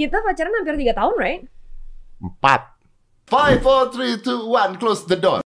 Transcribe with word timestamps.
Kita 0.00 0.16
pacaran 0.24 0.56
hampir 0.56 0.80
tiga 0.80 0.96
tahun, 0.96 1.12
right? 1.20 1.44
Empat. 2.24 2.72
Five, 3.28 3.60
four, 3.60 3.92
three, 3.92 4.16
two, 4.16 4.48
one, 4.48 4.80
close 4.80 5.04
the 5.04 5.12
door. 5.12 5.44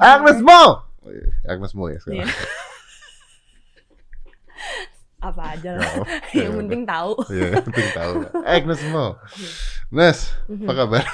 Agnes 0.00 0.40
Mo. 0.40 0.88
Oh, 1.04 1.12
iya, 1.12 1.28
Agnes 1.44 1.76
Mo 1.76 1.92
ya 1.92 2.00
sekarang. 2.00 2.24
Iya. 2.24 2.32
Apa 5.28 5.52
aja 5.52 5.76
lah. 5.76 5.92
Oh, 6.00 6.08
yang 6.32 6.56
iya, 6.56 6.60
penting 6.64 6.82
tahu. 6.88 7.12
Iya, 7.28 7.60
penting 7.60 7.88
tahu. 7.92 8.24
Agnes 8.56 8.80
Mo. 8.88 9.20
Nes, 9.92 10.32
Mhm. 10.48 10.64
apa 10.64 10.72
kabar? 10.80 11.04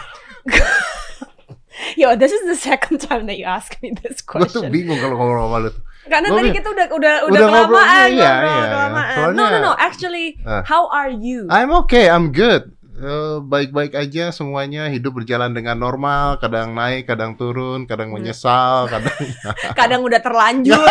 Yo, 1.97 2.13
this 2.15 2.31
is 2.31 2.43
the 2.45 2.57
second 2.57 2.99
time 2.99 3.25
that 3.25 3.37
you 3.37 3.45
ask 3.45 3.77
me 3.81 3.93
this 3.93 4.21
Gue 4.21 4.45
tuh 4.45 4.61
question. 4.61 4.69
bingung 4.69 4.99
kalau 4.99 5.17
ngomong 5.17 5.39
sama 5.41 5.59
lu. 5.61 5.71
Karena 6.03 6.27
Gua 6.29 6.39
tadi 6.41 6.49
kita 6.51 6.69
udah 6.69 6.87
udah 6.91 6.97
udah, 6.97 7.15
Udah 7.29 7.41
ngobrol, 7.47 7.77
kelamaan 7.77 8.09
iya, 8.11 8.33
ngobrol, 8.33 8.51
iya. 8.51 8.67
kelamaan. 8.67 9.15
Soalnya- 9.15 9.37
no, 9.37 9.45
no, 9.47 9.59
no. 9.63 9.73
Actually, 9.77 10.27
Ah. 10.43 10.63
how 10.65 10.89
are 10.89 11.09
you? 11.09 11.45
I'm 11.49 11.71
okay, 11.85 12.07
I'm 12.07 12.31
good. 12.31 12.73
Eh, 12.97 13.37
baik-baik 13.41 13.97
aja 13.97 14.29
semuanya 14.29 14.85
hidup 14.87 15.17
berjalan 15.17 15.57
dengan 15.57 15.73
normal 15.75 16.37
kadang 16.37 16.77
naik 16.77 17.09
kadang 17.09 17.33
turun 17.33 17.89
kadang 17.89 18.13
Hmm. 18.13 18.21
menyesal 18.21 18.85
kadang 18.93 19.17
Kadang 19.79 20.01
udah 20.05 20.21
terlanjur. 20.21 20.85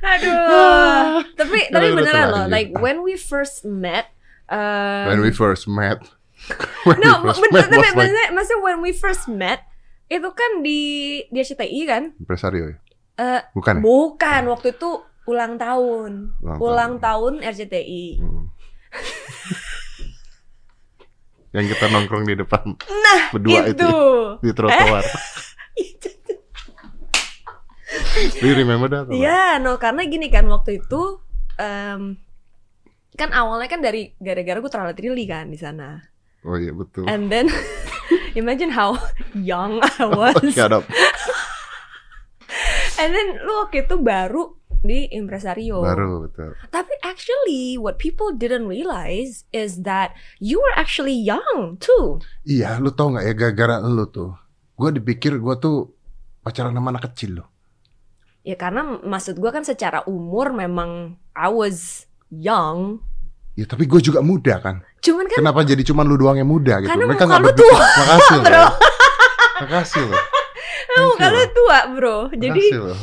Aduh. 0.00 1.22
tapi 1.32 1.58
tapi 1.70 1.86
udah 1.86 1.96
beneran 1.96 2.26
loh, 2.28 2.44
like 2.46 2.72
when 2.74 3.00
we 3.00 3.14
first 3.14 3.62
met 3.64 4.10
um, 4.48 5.06
when 5.08 5.20
we 5.20 5.30
first 5.30 5.64
met 5.64 6.00
No, 6.96 7.20
first 7.22 7.40
met 7.44 7.50
tapi 7.62 7.76
like 7.76 7.92
maksudnya, 7.92 8.26
maksudnya 8.32 8.60
when 8.60 8.78
we 8.80 8.90
first 8.90 9.24
met 9.26 9.60
itu 10.06 10.26
kan 10.30 10.60
di 10.60 10.78
di 11.26 11.36
RCTI 11.38 11.80
kan? 11.84 12.02
impresario 12.16 12.64
ya 12.66 12.76
Eh, 13.16 13.40
bukan 13.52 13.76
ya? 13.76 13.80
bukan, 13.80 14.40
waktu 14.48 14.72
itu 14.72 14.88
ulang 15.24 15.54
tahun. 15.54 16.34
Ulang 16.40 16.58
Ulang, 16.58 16.92
tahun. 16.98 17.32
RCTI. 17.44 18.04
Hmm. 18.18 18.48
yang 21.52 21.66
kita 21.66 21.84
nongkrong 21.86 22.24
di 22.24 22.34
depan 22.34 22.74
Nah, 22.80 23.20
berdua 23.30 23.66
itu, 23.66 23.82
itu. 23.82 23.90
di 24.40 24.50
trotoar 24.50 25.02
do 28.32 28.44
you 28.44 28.54
remember 28.54 28.86
that? 28.86 29.06
Iya, 29.10 29.58
no 29.58 29.76
karena 29.76 30.06
gini 30.06 30.26
kan 30.26 30.46
waktu 30.46 30.78
itu 30.78 31.18
em, 31.56 32.16
kan 33.12 33.28
awalnya 33.30 33.66
kan 33.66 33.78
dari 33.78 34.14
gara-gara 34.16 34.58
gue 34.58 34.70
terlalu 34.70 34.94
trili 34.94 35.24
kan 35.26 35.46
di 35.46 35.58
sana. 35.58 35.98
Oh 36.42 36.56
iya 36.56 36.72
betul 36.72 37.04
And 37.04 37.28
then 37.28 37.48
imagine 38.40 38.70
how 38.70 38.96
young 39.32 39.78
I 39.82 40.04
was. 40.18 40.40
Shut 40.52 40.72
up. 40.72 40.84
And 42.96 43.10
then 43.10 43.40
lu 43.40 43.64
waktu 43.64 43.86
itu 43.86 43.96
baru 43.96 44.56
di 44.80 45.08
Impresario. 45.12 45.84
baru 45.84 46.24
betul 46.24 46.56
Tapi 46.72 46.92
actually 47.04 47.76
what 47.76 48.00
people 48.00 48.32
didn't 48.32 48.64
realize 48.64 49.44
is 49.52 49.84
that 49.84 50.16
you 50.40 50.56
were 50.56 50.72
actually 50.72 51.12
young 51.12 51.76
too. 51.76 52.20
iya 52.42 52.80
lu 52.80 52.88
tau 52.90 53.12
nggak 53.12 53.24
ya 53.24 53.34
gara-gara 53.36 53.76
lu 53.80 54.08
tuh 54.08 54.32
gue 54.76 54.90
dipikir 54.96 55.36
gue 55.36 55.54
tuh 55.60 55.92
pacaran 56.40 56.72
sama 56.72 56.92
anak 56.92 57.12
kecil 57.12 57.44
loh 57.44 57.48
Ya 58.40 58.56
karena 58.56 58.80
maksud 59.04 59.36
gua 59.36 59.52
kan 59.52 59.68
secara 59.68 60.00
umur 60.08 60.56
memang 60.56 61.20
I 61.36 61.52
was 61.52 62.08
young. 62.32 63.04
Ya 63.60 63.68
tapi 63.68 63.84
gue 63.84 64.00
juga 64.00 64.24
muda 64.24 64.56
kan. 64.56 64.80
Cuman 65.04 65.28
kan 65.28 65.44
Kenapa 65.44 65.60
jadi 65.62 65.84
cuman 65.84 66.08
lu 66.08 66.16
doang 66.16 66.40
yang 66.40 66.48
muda 66.48 66.80
gitu? 66.80 66.88
Karena 66.88 67.04
Mereka 67.04 67.24
muka 67.24 67.36
nggak 67.36 67.42
lu 67.44 67.50
tua, 67.52 67.76
Makasih 67.76 68.32
loh. 68.32 68.44
bro. 68.48 68.64
Makasih 69.60 70.04
loh. 70.08 70.22
Oh, 70.90 71.14
kalau 71.14 71.38
tua 71.54 71.78
bro. 71.92 72.18
Jadi 72.32 72.50
Makasih 72.50 72.80
loh. 72.82 72.98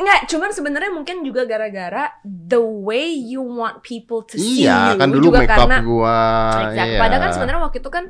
Enggak, 0.00 0.20
cuman 0.32 0.50
sebenarnya 0.56 0.88
mungkin 0.88 1.20
juga 1.20 1.44
gara-gara 1.44 2.08
the 2.24 2.56
way 2.56 3.12
you 3.12 3.44
want 3.44 3.84
people 3.84 4.24
to 4.24 4.40
see 4.40 4.64
Iya 4.64 4.96
you 4.96 5.00
kan 5.02 5.12
dulu 5.12 5.28
juga 5.28 5.44
make 5.44 5.52
up 5.52 5.58
karena 5.60 5.76
gua. 5.84 6.18
Exact. 6.64 6.88
Iya. 6.88 6.96
Padahal 6.96 7.20
kan 7.20 7.30
sebenarnya 7.36 7.60
waktu 7.60 7.78
itu 7.84 7.90
kan 7.92 8.04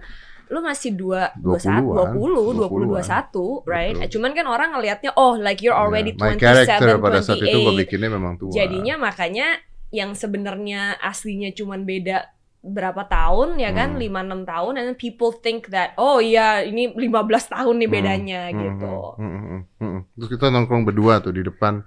lu 0.50 0.60
masih 0.62 0.90
dua, 0.94 1.30
dua 1.38 1.58
saat, 1.58 1.82
20-an, 1.82 2.10
20, 2.14 2.66
20, 2.70 2.98
20-an. 2.98 3.66
21, 3.66 3.70
right? 3.70 3.96
Betul. 3.98 4.10
Cuman 4.14 4.30
kan 4.34 4.46
orang 4.46 4.68
ngelihatnya, 4.74 5.10
oh 5.14 5.34
like 5.34 5.62
you're 5.62 5.74
already 5.74 6.14
Iya. 6.14 6.22
My 6.22 6.34
27, 6.38 6.42
character 6.42 6.88
pada 7.02 7.18
saat 7.22 7.38
itu 7.42 7.56
gue 7.58 7.72
28. 7.74 7.80
bikinnya 7.82 8.10
memang 8.14 8.34
tua. 8.38 8.52
Jadinya 8.54 8.94
makanya 9.00 9.48
yang 9.90 10.14
sebenarnya 10.14 10.98
aslinya 11.00 11.50
cuman 11.52 11.82
beda 11.84 12.30
berapa 12.60 13.08
tahun 13.08 13.56
ya 13.56 13.72
kan, 13.72 13.96
Hmm. 13.96 14.00
5 14.00 14.20
6 14.20 14.44
tahun 14.44 14.72
and 14.76 14.84
then 14.92 14.98
people 14.98 15.32
think 15.32 15.72
that 15.72 15.96
oh 15.96 16.20
iya 16.20 16.60
ini 16.60 16.92
15 16.92 17.48
tahun 17.48 17.74
nih 17.80 17.88
Hmm, 17.88 17.96
bedanya 17.96 18.40
hmm, 18.52 18.58
gitu. 18.60 18.94
hmm, 19.16 19.30
hmm, 19.32 19.42
hmm, 19.48 19.60
hmm. 19.80 20.00
Terus 20.14 20.28
kita 20.30 20.46
nongkrong 20.50 20.84
berdua 20.84 21.20
tuh 21.20 21.32
di 21.32 21.40
depan 21.40 21.80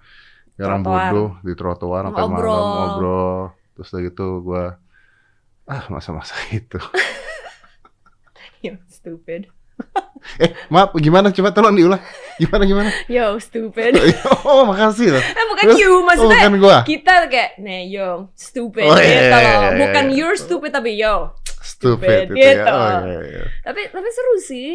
Garang 0.53 0.81
Trotoar. 0.81 1.09
bodoh 1.13 1.29
di 1.41 1.53
trotoar 1.53 2.03
sampai 2.05 2.23
Ngobrol. 2.25 2.53
malam 2.53 2.65
ngobrol. 2.69 3.37
Terus 3.73 3.87
udah 3.89 4.01
gitu 4.05 4.27
gue 4.43 4.63
ah 5.65 5.83
masa-masa 5.89 6.35
itu. 6.57 6.77
Yo 8.63 8.79
stupid. 8.87 9.51
Eh 10.43 10.51
maaf 10.71 10.95
gimana 10.97 11.29
coba 11.29 11.51
tolong 11.51 11.75
diulang. 11.75 12.01
Gimana 12.39 12.63
gimana? 12.65 12.89
Yo 13.05 13.37
stupid. 13.37 13.93
oh 14.47 14.65
makasih 14.65 15.13
loh. 15.13 15.21
Eh 15.21 15.45
bukan 15.51 15.65
Terus? 15.69 15.79
you 15.79 15.91
Oh 15.93 16.01
maksudnya 16.01 16.37
kan 16.41 16.53
gua. 16.57 16.77
kita 16.87 17.13
kayak 17.29 17.61
nih 17.61 17.93
yo 17.93 18.33
stupid 18.33 18.89
Oh, 18.89 18.97
iya, 18.97 19.29
gitu 19.29 19.37
iya. 19.37 19.69
Bukan 19.77 20.05
you're 20.15 20.39
stupid 20.39 20.71
tapi 20.73 20.97
yo. 20.97 21.35
Stupid, 21.63 22.33
stupid, 22.33 22.39
ya. 22.39 22.51
gitu. 22.57 22.73
Oh 22.73 22.99
iya 23.05 23.21
iya. 23.23 23.43
Tapi 23.61 23.81
tapi 23.91 24.07
seru 24.09 24.35
sih. 24.41 24.69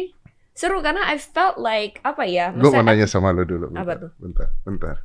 Seru 0.55 0.83
karena 0.83 1.07
I 1.07 1.15
felt 1.15 1.55
like 1.55 2.03
apa 2.03 2.27
ya? 2.27 2.51
Gue 2.51 2.67
mau 2.67 2.83
nanya 2.83 3.07
sama 3.07 3.31
lo 3.31 3.47
dulu. 3.47 3.71
Bentar, 3.71 3.83
Apa 3.83 3.93
tuh? 3.95 4.11
Bentar, 4.19 4.47
bentar. 4.67 4.95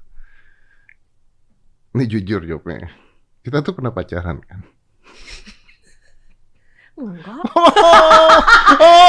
Ini 1.94 2.04
jujur 2.10 2.42
jawabnya. 2.42 2.90
Kita 3.38 3.62
tuh 3.62 3.78
pernah 3.78 3.94
pacaran 3.94 4.42
kan? 4.42 4.66
Enggak. 6.94 7.42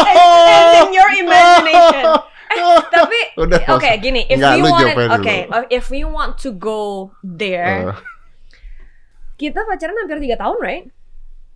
It's 0.09 0.75
in 0.79 0.89
your 0.91 1.11
imagination. 1.13 2.03
Eh, 2.45 2.61
tapi 2.87 3.19
Udah, 3.35 3.59
oke 3.73 3.89
gini, 3.99 4.25
if 4.25 4.37
Enggak, 4.37 4.53
we 4.55 4.61
want 4.63 4.85
dulu. 4.87 5.15
okay, 5.17 5.39
if 5.69 5.85
we 5.89 6.01
want 6.01 6.33
to 6.37 6.49
go 6.51 6.81
there, 7.19 7.89
Eh, 7.89 7.97
kita 9.35 9.61
pacaran 9.61 9.97
hampir 9.97 10.17
tiga 10.19 10.37
tahun, 10.39 10.57
right? 10.61 10.85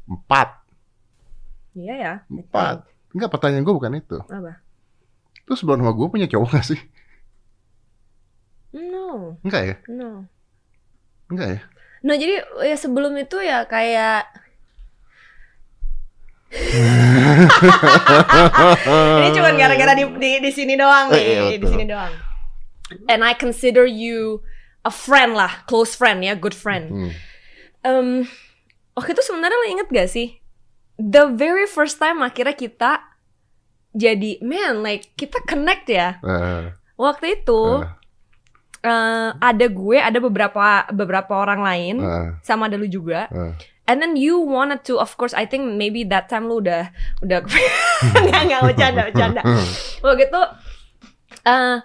empat, 0.05 0.49
Iya 1.71 1.93
ya. 1.95 2.13
empat. 2.25 2.81
Enggak, 3.09 3.29
pertanyaan 3.29 3.61
gue 3.61 3.75
bukan 3.75 3.93
itu. 3.95 4.17
Apa? 4.25 4.57
Terus 5.45 5.57
sebelum 5.57 5.79
sama 5.79 5.93
gue 5.93 6.07
punya 6.09 6.25
cowok 6.25 6.49
gak 6.51 6.65
sih? 6.67 6.81
No, 8.69 9.37
Enggak 9.41 9.61
ya? 9.63 9.75
no. 9.87 10.25
Enggak 11.25 11.47
ya? 11.47 11.59
Nah 11.99 12.15
jadi 12.15 12.35
ya 12.63 12.75
sebelum 12.75 13.13
itu 13.15 13.37
ya 13.37 13.65
kayak 13.65 14.25
ini 19.19 19.29
cuma 19.33 19.49
gara-gara 19.53 19.93
di, 19.93 20.03
di 20.17 20.31
di 20.41 20.51
sini 20.51 20.73
doang 20.73 21.13
Eh, 21.13 21.21
iya, 21.21 21.39
nih, 21.45 21.49
di 21.53 21.57
betul. 21.61 21.71
sini 21.75 21.85
doang. 21.85 22.13
And 23.05 23.21
I 23.21 23.37
consider 23.37 23.85
you 23.85 24.41
a 24.81 24.89
friend 24.89 25.37
lah, 25.37 25.61
close 25.69 25.93
friend 25.93 26.25
ya, 26.25 26.33
good 26.33 26.57
friend. 26.57 26.89
Hmm. 26.89 27.11
Em, 27.79 28.07
waktu 28.93 29.13
itu 29.13 29.21
sebenarnya 29.21 29.55
lo 29.55 29.67
inget 29.69 29.87
gak 29.87 30.09
sih? 30.09 30.41
The 30.97 31.29
very 31.31 31.63
first 31.63 31.95
time 31.95 32.19
akhirnya 32.19 32.57
kita 32.57 32.91
jadi 33.93 34.41
man, 34.41 34.81
like 34.81 35.13
kita 35.15 35.39
connect 35.45 35.85
ya. 35.87 36.17
Eh, 36.19 36.73
Waktu 36.99 37.39
itu 37.39 37.61
eh, 37.79 37.87
eh, 38.83 39.29
ada 39.33 39.65
gue, 39.69 39.97
ada 39.97 40.19
beberapa 40.19 40.83
beberapa 40.91 41.31
orang 41.31 41.61
lain, 41.63 41.95
eh, 42.01 42.27
sama 42.43 42.67
ada 42.67 42.75
lu 42.75 42.89
juga. 42.89 43.29
eh. 43.31 43.53
And 43.89 43.97
then 43.97 44.13
you 44.13 44.37
wanted 44.37 44.85
to, 44.85 45.01
of 45.01 45.17
course, 45.17 45.33
I 45.33 45.43
think 45.43 45.65
maybe 45.73 46.05
that 46.07 46.29
time 46.29 46.45
lu 46.45 46.61
udah 46.61 46.93
udah 47.19 47.41
nggak 48.29 48.41
nggak 48.45 48.61
bercanda 48.63 49.01
bercanda. 49.03 49.41
Waktu 49.99 50.29
itu, 50.29 50.41
eh 51.43 51.75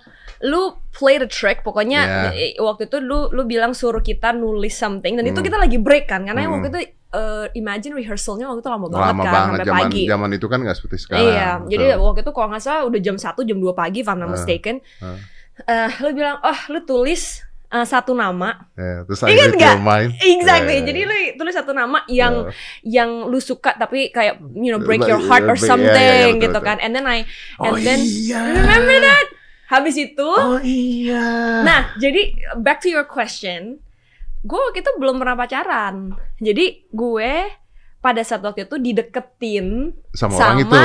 lu 0.44 0.62
play 0.92 1.16
the 1.16 1.24
trick, 1.24 1.64
pokoknya 1.64 2.00
Yeah. 2.36 2.60
waktu 2.60 2.86
itu 2.86 3.00
lu 3.00 3.32
lu 3.32 3.48
bilang 3.48 3.72
suruh 3.72 3.98
kita 4.00 4.30
nulis 4.30 4.76
something 4.76 5.16
dan 5.16 5.24
itu 5.24 5.40
Hmm. 5.40 5.46
kita 5.48 5.56
lagi 5.56 5.80
break 5.80 6.04
kan, 6.04 6.22
karena 6.22 6.44
Hmm. 6.44 6.52
waktu 6.54 6.68
itu 6.68 6.80
eh, 7.14 7.46
imagine 7.54 7.94
rehearsalnya 7.94 8.44
waktu 8.44 8.60
itu 8.60 8.68
lama 8.68 8.86
banget 8.90 9.06
Lama 9.08 9.22
kan, 9.22 9.32
banget 9.32 9.50
sampai 9.54 9.68
zaman 9.70 9.84
pagi. 9.86 10.02
zaman 10.04 10.30
itu 10.34 10.46
kan 10.46 10.58
nggak 10.60 10.76
seperti 10.76 10.96
sekarang. 10.98 11.24
Iya, 11.24 11.48
jadi 11.64 11.84
Betul. 11.94 12.02
waktu 12.04 12.20
itu 12.20 12.32
kalau 12.34 12.48
nggak 12.50 12.62
salah 12.62 12.82
udah 12.84 13.00
jam 13.00 13.16
1, 13.16 13.40
jam 13.40 13.56
2 13.56 13.72
pagi, 13.72 13.98
if 14.02 14.08
I'm 14.10 14.18
not 14.18 14.28
mistaken. 14.28 14.76
ah. 15.00 15.16
Eh, 15.64 15.90
lu 16.02 16.10
bilang, 16.12 16.42
oh 16.42 16.58
lu 16.68 16.82
tulis 16.82 17.38
eh, 17.74 17.82
satu 17.82 18.14
nama, 18.14 18.70
Ya, 18.78 19.02
terus 19.02 19.18
Ingat 19.26 19.50
nggak? 19.50 19.76
exactly. 20.22 20.74
Ya, 20.78 20.80
ya, 20.80 20.86
Jadi 20.86 21.00
ya. 21.02 21.08
lu 21.10 21.16
tulis 21.34 21.54
satu 21.54 21.72
nama 21.74 21.98
yang 22.06 22.34
Ya. 22.86 23.02
yang 23.02 23.10
lu 23.26 23.42
suka 23.42 23.74
tapi 23.74 24.14
kayak 24.14 24.38
you 24.54 24.70
know 24.70 24.78
break 24.78 25.02
your 25.02 25.18
heart 25.18 25.42
or 25.42 25.58
iya, 25.58 25.66
something 25.66 26.30
betul, 26.38 26.42
gitu 26.46 26.58
betul. 26.58 26.68
kan. 26.70 26.76
And 26.78 26.94
then 26.94 27.04
I 27.04 27.26
Oh 27.58 27.74
and 27.74 27.82
then 27.82 27.98
iya. 27.98 28.38
remember 28.62 28.96
that? 29.02 29.26
Habis 29.64 29.96
itu, 29.96 30.28
Oh 30.28 30.60
iya. 30.62 31.24
nah 31.64 31.80
jadi 31.96 32.36
back 32.54 32.78
to 32.78 32.92
your 32.92 33.08
question, 33.08 33.82
gue 34.40 34.58
waktu 34.60 34.84
itu 34.84 34.92
belum 34.94 35.18
pernah 35.18 35.34
pacaran. 35.34 36.14
Jadi 36.38 36.84
gue 36.92 37.32
pada 37.98 38.20
saat 38.20 38.44
waktu 38.44 38.68
itu 38.68 38.76
dideketin 38.76 39.96
sama, 40.12 40.36
sama 40.36 40.44
orang 40.52 40.58
itu. 40.60 40.78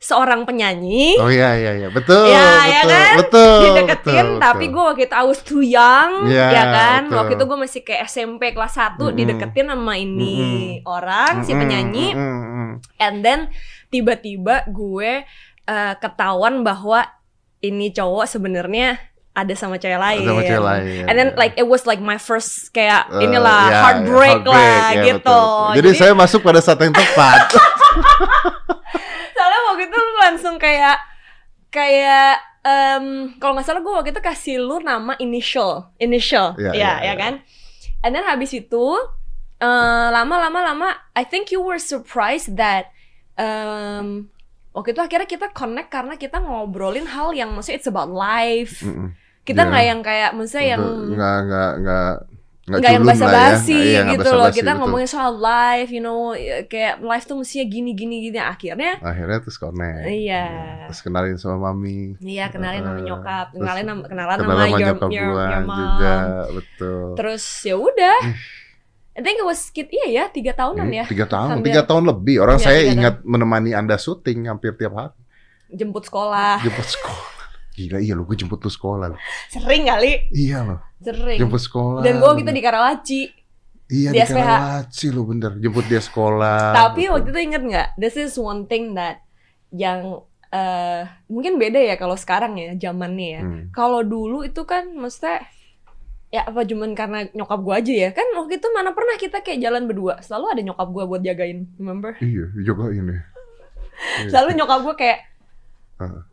Seorang 0.00 0.48
penyanyi. 0.48 1.20
Oh 1.20 1.28
iya 1.28 1.52
iya 1.54 1.72
iya 1.76 1.88
betul 1.92 2.24
Ya, 2.24 2.40
betul 2.40 2.64
ya 2.66 2.82
kan? 2.82 3.14
betul 3.20 3.60
dideketin 3.60 4.16
betul, 4.24 4.40
tapi 4.40 4.64
betul. 4.64 4.72
gue 4.72 4.82
waktu 4.88 5.02
itu 5.04 5.14
I 5.14 5.24
was 5.24 5.40
too 5.40 5.60
young 5.60 6.10
Iya, 6.24 6.46
ya 6.48 6.64
kan 6.66 7.00
betul. 7.04 7.16
waktu 7.20 7.32
itu 7.36 7.44
gue 7.44 7.58
masih 7.60 7.80
kayak 7.84 8.02
SMP 8.08 8.42
kelas 8.50 8.74
1 8.74 8.96
Mm-mm. 8.96 9.12
dideketin 9.12 9.68
sama 9.68 9.94
ini 9.94 10.36
orang 10.82 11.44
si 11.44 11.52
Mm-mm, 11.52 11.60
penyanyi 11.60 12.06
mm-mm, 12.10 12.40
mm. 12.40 12.70
and 12.96 13.16
then 13.20 13.40
tiba-tiba 13.88 14.64
gue 14.66 15.28
eh, 15.66 15.94
ketahuan 15.96 16.64
bahwa 16.64 17.04
ini 17.60 17.92
cowok 17.92 18.24
sebenarnya 18.24 18.96
ada 19.30 19.52
sama 19.52 19.76
cewek 19.76 19.94
lain. 19.94 20.24
Sama 20.24 20.42
cewek 20.42 20.64
lain. 20.64 21.04
And 21.06 21.14
then 21.14 21.28
like 21.36 21.54
it 21.54 21.62
was 21.62 21.84
like 21.84 22.00
my 22.00 22.16
first 22.16 22.72
kayak 22.72 23.04
Eh, 23.14 23.22
inilah 23.22 23.62
ya, 23.68 23.78
heartbreak, 23.78 24.42
ya, 24.42 24.48
lah 24.48 24.84
ya, 24.90 25.02
gitu. 25.06 25.22
betul. 25.22 25.68
Jadi, 25.78 25.88
saya 25.94 26.12
masuk 26.16 26.40
pada 26.40 26.58
saat 26.58 26.80
yang 26.80 26.90
tepat. 26.90 27.54
soalnya 29.30 29.60
waktu 29.70 29.82
itu 29.86 29.96
lu 29.96 30.12
langsung 30.30 30.56
kayak 30.56 30.98
kayak 31.68 32.38
em, 32.62 33.34
kalau 33.38 33.54
nggak 33.54 33.66
salah 33.66 33.82
gue 33.82 33.90
waktu 33.94 34.10
itu 34.10 34.22
kasih 34.22 34.56
lu 34.62 34.78
nama 34.78 35.14
initial 35.18 35.90
initial 35.98 36.54
ya 36.58 36.70
iya, 36.70 36.92
ya 37.00 37.12
iya. 37.12 37.14
kan 37.14 37.32
and 38.02 38.12
then 38.14 38.22
habis 38.22 38.50
itu 38.52 38.84
eh, 39.58 40.08
lama 40.10 40.36
lama 40.48 40.60
lama 40.72 40.88
I 41.14 41.24
think 41.26 41.50
you 41.50 41.62
were 41.62 41.78
surprised 41.78 42.54
that 42.58 42.90
em, 43.34 44.28
waktu 44.70 44.94
itu 44.94 45.00
akhirnya 45.02 45.26
kita 45.26 45.46
connect 45.50 45.90
karena 45.90 46.14
kita 46.14 46.38
ngobrolin 46.38 47.10
hal 47.10 47.34
yang 47.34 47.50
maksudnya 47.50 47.82
it's 47.82 47.90
about 47.90 48.10
life 48.10 48.82
Mm-mm. 48.86 49.14
kita 49.42 49.66
Iya. 49.66 49.68
nggak 49.70 49.84
yang 49.90 50.00
kayak 50.00 50.30
maksudnya 50.36 50.66
yang 50.76 50.82
nggak 51.16 51.38
nggak 51.82 52.12
nggak 52.72 52.92
yang 52.92 53.02
ya. 53.02 53.08
basa-basi 53.08 53.74
Iya, 53.74 54.00
nggak 54.00 54.14
gitu 54.14 54.30
loh 54.30 54.48
kita 54.48 54.62
betul. 54.68 54.78
ngomongin 54.78 55.08
soal 55.08 55.32
life 55.34 55.88
you 55.88 55.98
know 55.98 56.30
kayak 56.64 57.00
life 57.00 57.24
tuh 57.24 57.34
mestinya 57.34 57.66
gini 57.66 57.90
gini 57.92 58.16
gini 58.22 58.38
akhirnya 58.38 58.92
akhirnya 59.00 59.38
terus 59.40 59.56
connect. 59.56 60.06
Iya. 60.06 60.44
Terus 60.86 61.00
kenalin 61.00 61.34
sama 61.34 61.56
mami. 61.66 62.14
Iya 62.16 62.46
kenalin 62.46 62.80
sama 62.80 63.00
nyokap, 63.00 63.46
kenalin 63.50 63.84
sama 63.84 64.02
kenalan 64.04 64.36
Kenal 64.36 64.50
sama 64.52 64.66
your, 64.68 64.78
nyokap 64.86 65.10
your, 65.10 65.26
gua 65.26 65.44
your 65.44 65.62
mom. 65.62 65.76
juga, 65.76 66.14
betul. 66.52 67.04
Terus 67.16 67.44
ya 67.60 67.74
udah, 67.74 68.18
I 69.10 69.20
think 69.20 69.36
it 69.36 69.44
was 69.44 69.60
kid, 69.68 69.88
iya 69.88 70.06
ya 70.08 70.24
tiga 70.26 70.52
tahunan 70.52 70.84
Hmm, 70.84 70.94
ya, 70.94 71.04
Tiga 71.04 71.26
tahun, 71.26 71.48
Hampir. 71.56 71.66
tiga 71.66 71.82
tahun 71.82 72.04
lebih. 72.06 72.36
Orang 72.38 72.56
Iya, 72.56 72.64
saya 72.64 72.80
ingat 72.86 73.14
menemani 73.22 73.70
anda 73.72 73.96
syuting 73.96 74.46
hampir 74.46 74.74
tiap 74.74 74.92
hari. 74.92 75.14
jemput 75.68 76.02
sekolah, 76.02 76.58
Jemput 76.60 76.82
sekolah. 76.84 77.26
Gila, 77.70 77.98
iya 77.98 78.12
lo, 78.12 78.22
gue 78.22 78.34
jemput 78.34 78.58
lu 78.58 78.68
sekolah. 78.68 79.06
lo. 79.06 79.16
sering 79.48 79.84
kali, 79.84 80.26
Iya 80.28 80.62
loh, 80.64 80.78
sering. 81.02 81.38
jemput 81.38 81.58
sekolah. 81.58 82.00
Dan 82.00 82.16
gue 82.16 82.30
kita 82.36 82.50
di 82.50 82.60
Karawaci, 82.60 83.20
Iya 83.88 84.10
di 84.10 84.18
di. 84.20 84.54
Karawaci 84.54 85.06
lo 85.10 85.22
bener, 85.24 85.52
jemput 85.58 85.84
dia 85.84 85.98
sekolah. 85.98 86.72
tapi 86.72 87.04
betul. 87.04 87.12
waktu 87.16 87.28
itu 87.28 87.40
inget 87.42 87.62
nggak? 87.62 87.88
This 87.96 88.14
is 88.14 88.32
one 88.34 88.64
thing 88.64 88.94
that 88.94 89.24
yang 89.70 90.22
eh 90.50 91.02
mungkin 91.26 91.56
beda 91.56 91.78
ya 91.78 91.94
kalau 91.94 92.14
sekarang 92.14 92.54
ya 92.54 92.74
zamannya 92.76 93.28
ya. 93.30 93.42
Hmm. 93.42 93.62
Kalau 93.70 94.02
dulu 94.02 94.42
itu 94.42 94.62
kan 94.62 94.90
mesti 94.90 95.38
ya 96.30 96.46
apa 96.46 96.62
cuman 96.62 96.94
karena 96.94 97.26
nyokap 97.30 97.58
gue 97.58 97.74
aja 97.74 97.94
ya 98.06 98.10
kan 98.10 98.22
waktu 98.38 98.62
itu 98.62 98.68
mana 98.70 98.94
pernah 98.94 99.18
kita 99.18 99.42
kayak 99.42 99.58
jalan 99.58 99.90
berdua 99.90 100.22
selalu 100.22 100.46
ada 100.46 100.62
nyokap 100.62 100.86
gue 100.86 101.04
buat 101.06 101.22
jagain 101.22 101.66
remember 101.74 102.14
Iya, 102.22 102.46
juga 102.62 102.86
ini. 102.94 103.18
Iya. 104.22 104.30
selalu 104.30 104.62
nyokap 104.62 104.78
gue 104.80 104.94
kayak 104.94 105.18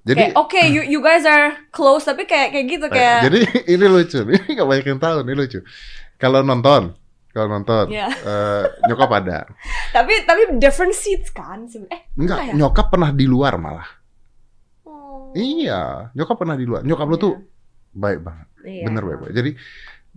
Jadi, 0.01 0.31
oke 0.33 0.59
you 0.65 0.81
you 0.81 0.99
guys 0.99 1.23
are 1.23 1.51
close 1.69 2.03
tapi 2.03 2.23
kayak 2.23 2.51
kayak 2.51 2.65
gitu 2.67 2.85
eh, 2.87 2.91
kayak 2.91 3.19
jadi 3.25 3.39
ini 3.75 3.85
lucu, 3.85 4.19
ini 4.23 4.49
gak 4.53 4.63
banyak 4.63 4.85
yang 4.87 4.97
tahu, 4.97 5.17
ini 5.21 5.33
lucu. 5.33 5.59
Kalau 6.15 6.39
nonton, 6.41 6.95
kalau 7.29 7.47
nonton, 7.49 7.91
Iya. 7.91 8.07
eh, 8.07 8.63
nyokap 8.85 9.11
ada. 9.13 9.43
tapi 9.95 10.23
tapi 10.23 10.55
different 10.55 10.91
seats 10.91 11.29
kan 11.29 11.67
eh 11.87 12.07
Enggak, 12.15 12.47
ya? 12.47 12.53
nyokap 12.55 12.87
pernah 12.87 13.11
di 13.11 13.25
luar 13.25 13.55
malah. 13.55 13.87
oh, 14.83 15.31
Iya, 15.33 16.11
nyokap 16.13 16.37
pernah 16.37 16.55
di 16.55 16.63
luar. 16.63 16.81
Nyokap 16.81 17.07
lu 17.07 17.15
Iya. 17.15 17.23
tuh 17.23 17.33
baik 17.91 18.19
banget, 18.21 18.47
iya. 18.63 18.83
bener 18.85 19.03
baik 19.03 19.17
banget. 19.19 19.35
Jadi, 19.35 19.51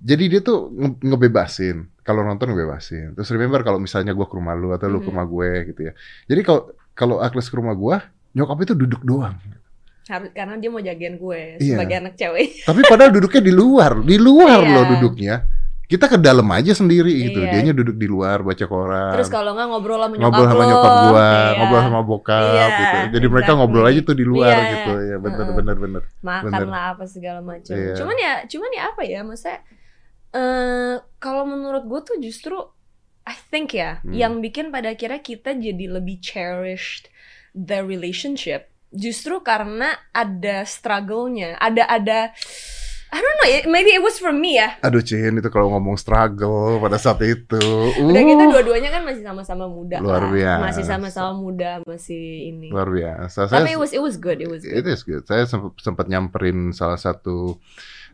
jadi 0.01 0.25
dia 0.29 0.41
tuh 0.41 0.59
nge- 0.71 1.01
ngebebasin. 1.03 1.77
Kalau 2.01 2.23
nonton 2.23 2.51
ngebebasin. 2.51 3.13
Terus 3.13 3.29
remember 3.31 3.61
kalau 3.61 3.77
misalnya 3.77 4.13
gua 4.13 4.25
ke 4.25 4.35
rumah 4.35 4.53
lu 4.53 4.71
atau 4.71 4.87
lu 4.87 4.99
ke 4.99 5.09
Mhm. 5.09 5.11
rumah 5.11 5.27
gue 5.27 5.51
gitu 5.69 5.81
ya. 5.85 5.93
Jadi 6.27 6.41
kalau 6.41 6.63
kalau 6.93 7.17
Agnes 7.19 7.47
ke 7.47 7.57
rumah 7.57 7.73
gua, 7.73 8.01
nyokap 8.33 8.59
itu 8.61 8.75
duduk 8.75 9.03
doang. 9.03 9.35
Harus- 10.03 10.33
karena 10.33 10.55
dia 10.57 10.69
mau 10.69 10.79
jagain 10.79 11.17
gue 11.17 11.41
Iya. 11.57 11.79
sebagai 11.79 11.97
anak 11.97 12.15
cewek 12.15 12.49
Tapi 12.69 12.81
padahal 12.83 13.11
duduknya 13.11 13.41
di 13.41 13.53
luar, 13.53 13.93
di 14.01 14.17
luar 14.17 14.59
Iya. 14.59 14.73
loh 14.73 14.85
duduknya. 14.89 15.37
Kita 15.87 16.07
ke 16.07 16.19
dalam 16.19 16.47
aja 16.47 16.71
sendiri 16.71 17.11
gitu. 17.21 17.43
Iya. 17.43 17.51
Dianya 17.53 17.75
duduk 17.75 17.95
di 17.95 18.07
luar 18.07 18.43
baca 18.43 18.63
koran. 18.65 19.11
terus 19.11 19.27
kalau 19.27 19.51
nggak 19.53 19.67
ngobrol 19.67 19.99
sama 19.99 20.15
nyokap 20.15 20.31
ngobrol 20.31 20.47
sama 20.49 20.65
nyokap 20.65 20.93
gua, 20.95 21.19
iya. 21.19 21.51
ngobrol 21.53 21.81
sama 21.81 22.01
bokap 22.01 22.43
Iya, 22.45 22.65
gitu. 22.71 22.97
Jadi 23.11 23.27
mereka 23.29 23.43
exactly. 23.45 23.59
ngobrol 23.59 23.85
aja 23.85 24.01
tuh 24.01 24.15
di 24.15 24.25
luar 24.25 24.51
Iya, 24.53 24.71
gitu 24.73 24.93
ya. 25.01 25.17
Bener 25.19 25.39
Heeh. 25.41 25.55
bener 25.57 25.77
bener. 25.77 26.03
makan 26.21 26.47
Bener. 26.49 26.67
lah 26.67 26.85
apa 26.93 27.05
segala 27.05 27.41
macam 27.41 27.75
Iya. 27.75 27.95
cuman 27.97 28.17
ya 28.17 28.33
cuman 28.47 28.71
ya 28.71 28.83
apa 28.87 29.03
ya 29.05 29.21
maksudnya 29.21 29.59
eh 30.31 30.95
kalau 31.19 31.43
menurut 31.45 31.85
gue 31.85 32.01
tuh 32.05 32.17
justru 32.21 32.55
I 33.23 33.35
think 33.45 33.71
ya 33.73 33.99
Hmm. 34.01 34.11
yang 34.13 34.33
bikin 34.39 34.71
pada 34.71 34.91
akhirnya 34.91 35.19
kita 35.21 35.53
jadi 35.53 35.87
lebih 35.93 36.19
cherished 36.19 37.11
the 37.55 37.83
relationship 37.83 38.71
justru 38.91 39.39
karena 39.47 39.95
ada 40.11 40.67
struggle-nya 40.67 41.55
ada 41.63 41.87
ada 41.87 42.19
I 43.11 43.19
don't 43.19 43.37
know 43.43 43.75
maybe 43.75 43.91
it 43.91 44.03
was 44.03 44.23
for 44.23 44.31
me 44.31 44.55
ya 44.55 44.79
Aduh 44.87 45.03
Cin, 45.03 45.35
itu 45.39 45.51
kalau 45.51 45.75
ngomong 45.75 45.99
struggle 45.99 46.79
pada 46.79 46.95
saat 46.95 47.19
itu. 47.27 47.59
udah 48.07 48.23
kita 48.23 48.45
uh, 48.47 48.51
dua-duanya 48.55 48.91
kan 48.95 49.03
masih 49.03 49.27
sama-sama 49.27 49.67
muda 49.67 49.99
Luar 49.99 50.31
lah. 50.31 50.31
biasa. 50.31 50.63
masih 50.63 50.85
sama-sama 50.87 51.33
muda 51.35 51.83
masih 51.83 52.55
ini 52.55 52.71
luar 52.71 52.87
biasa. 52.87 53.51
Saya, 53.51 53.67
tapi 53.67 53.75
it 53.75 53.81
was 53.83 53.91
it 53.91 54.03
was 54.03 54.15
good 54.15 54.39
it 54.39 54.47
was 54.47 54.63
it 54.63 54.71
good 54.83 54.87
is 54.87 55.03
good. 55.03 55.27
Saya 55.27 55.43
sempat, 55.51 56.07
nyamperin 56.07 56.71
salah 56.71 56.99
satu 56.99 57.59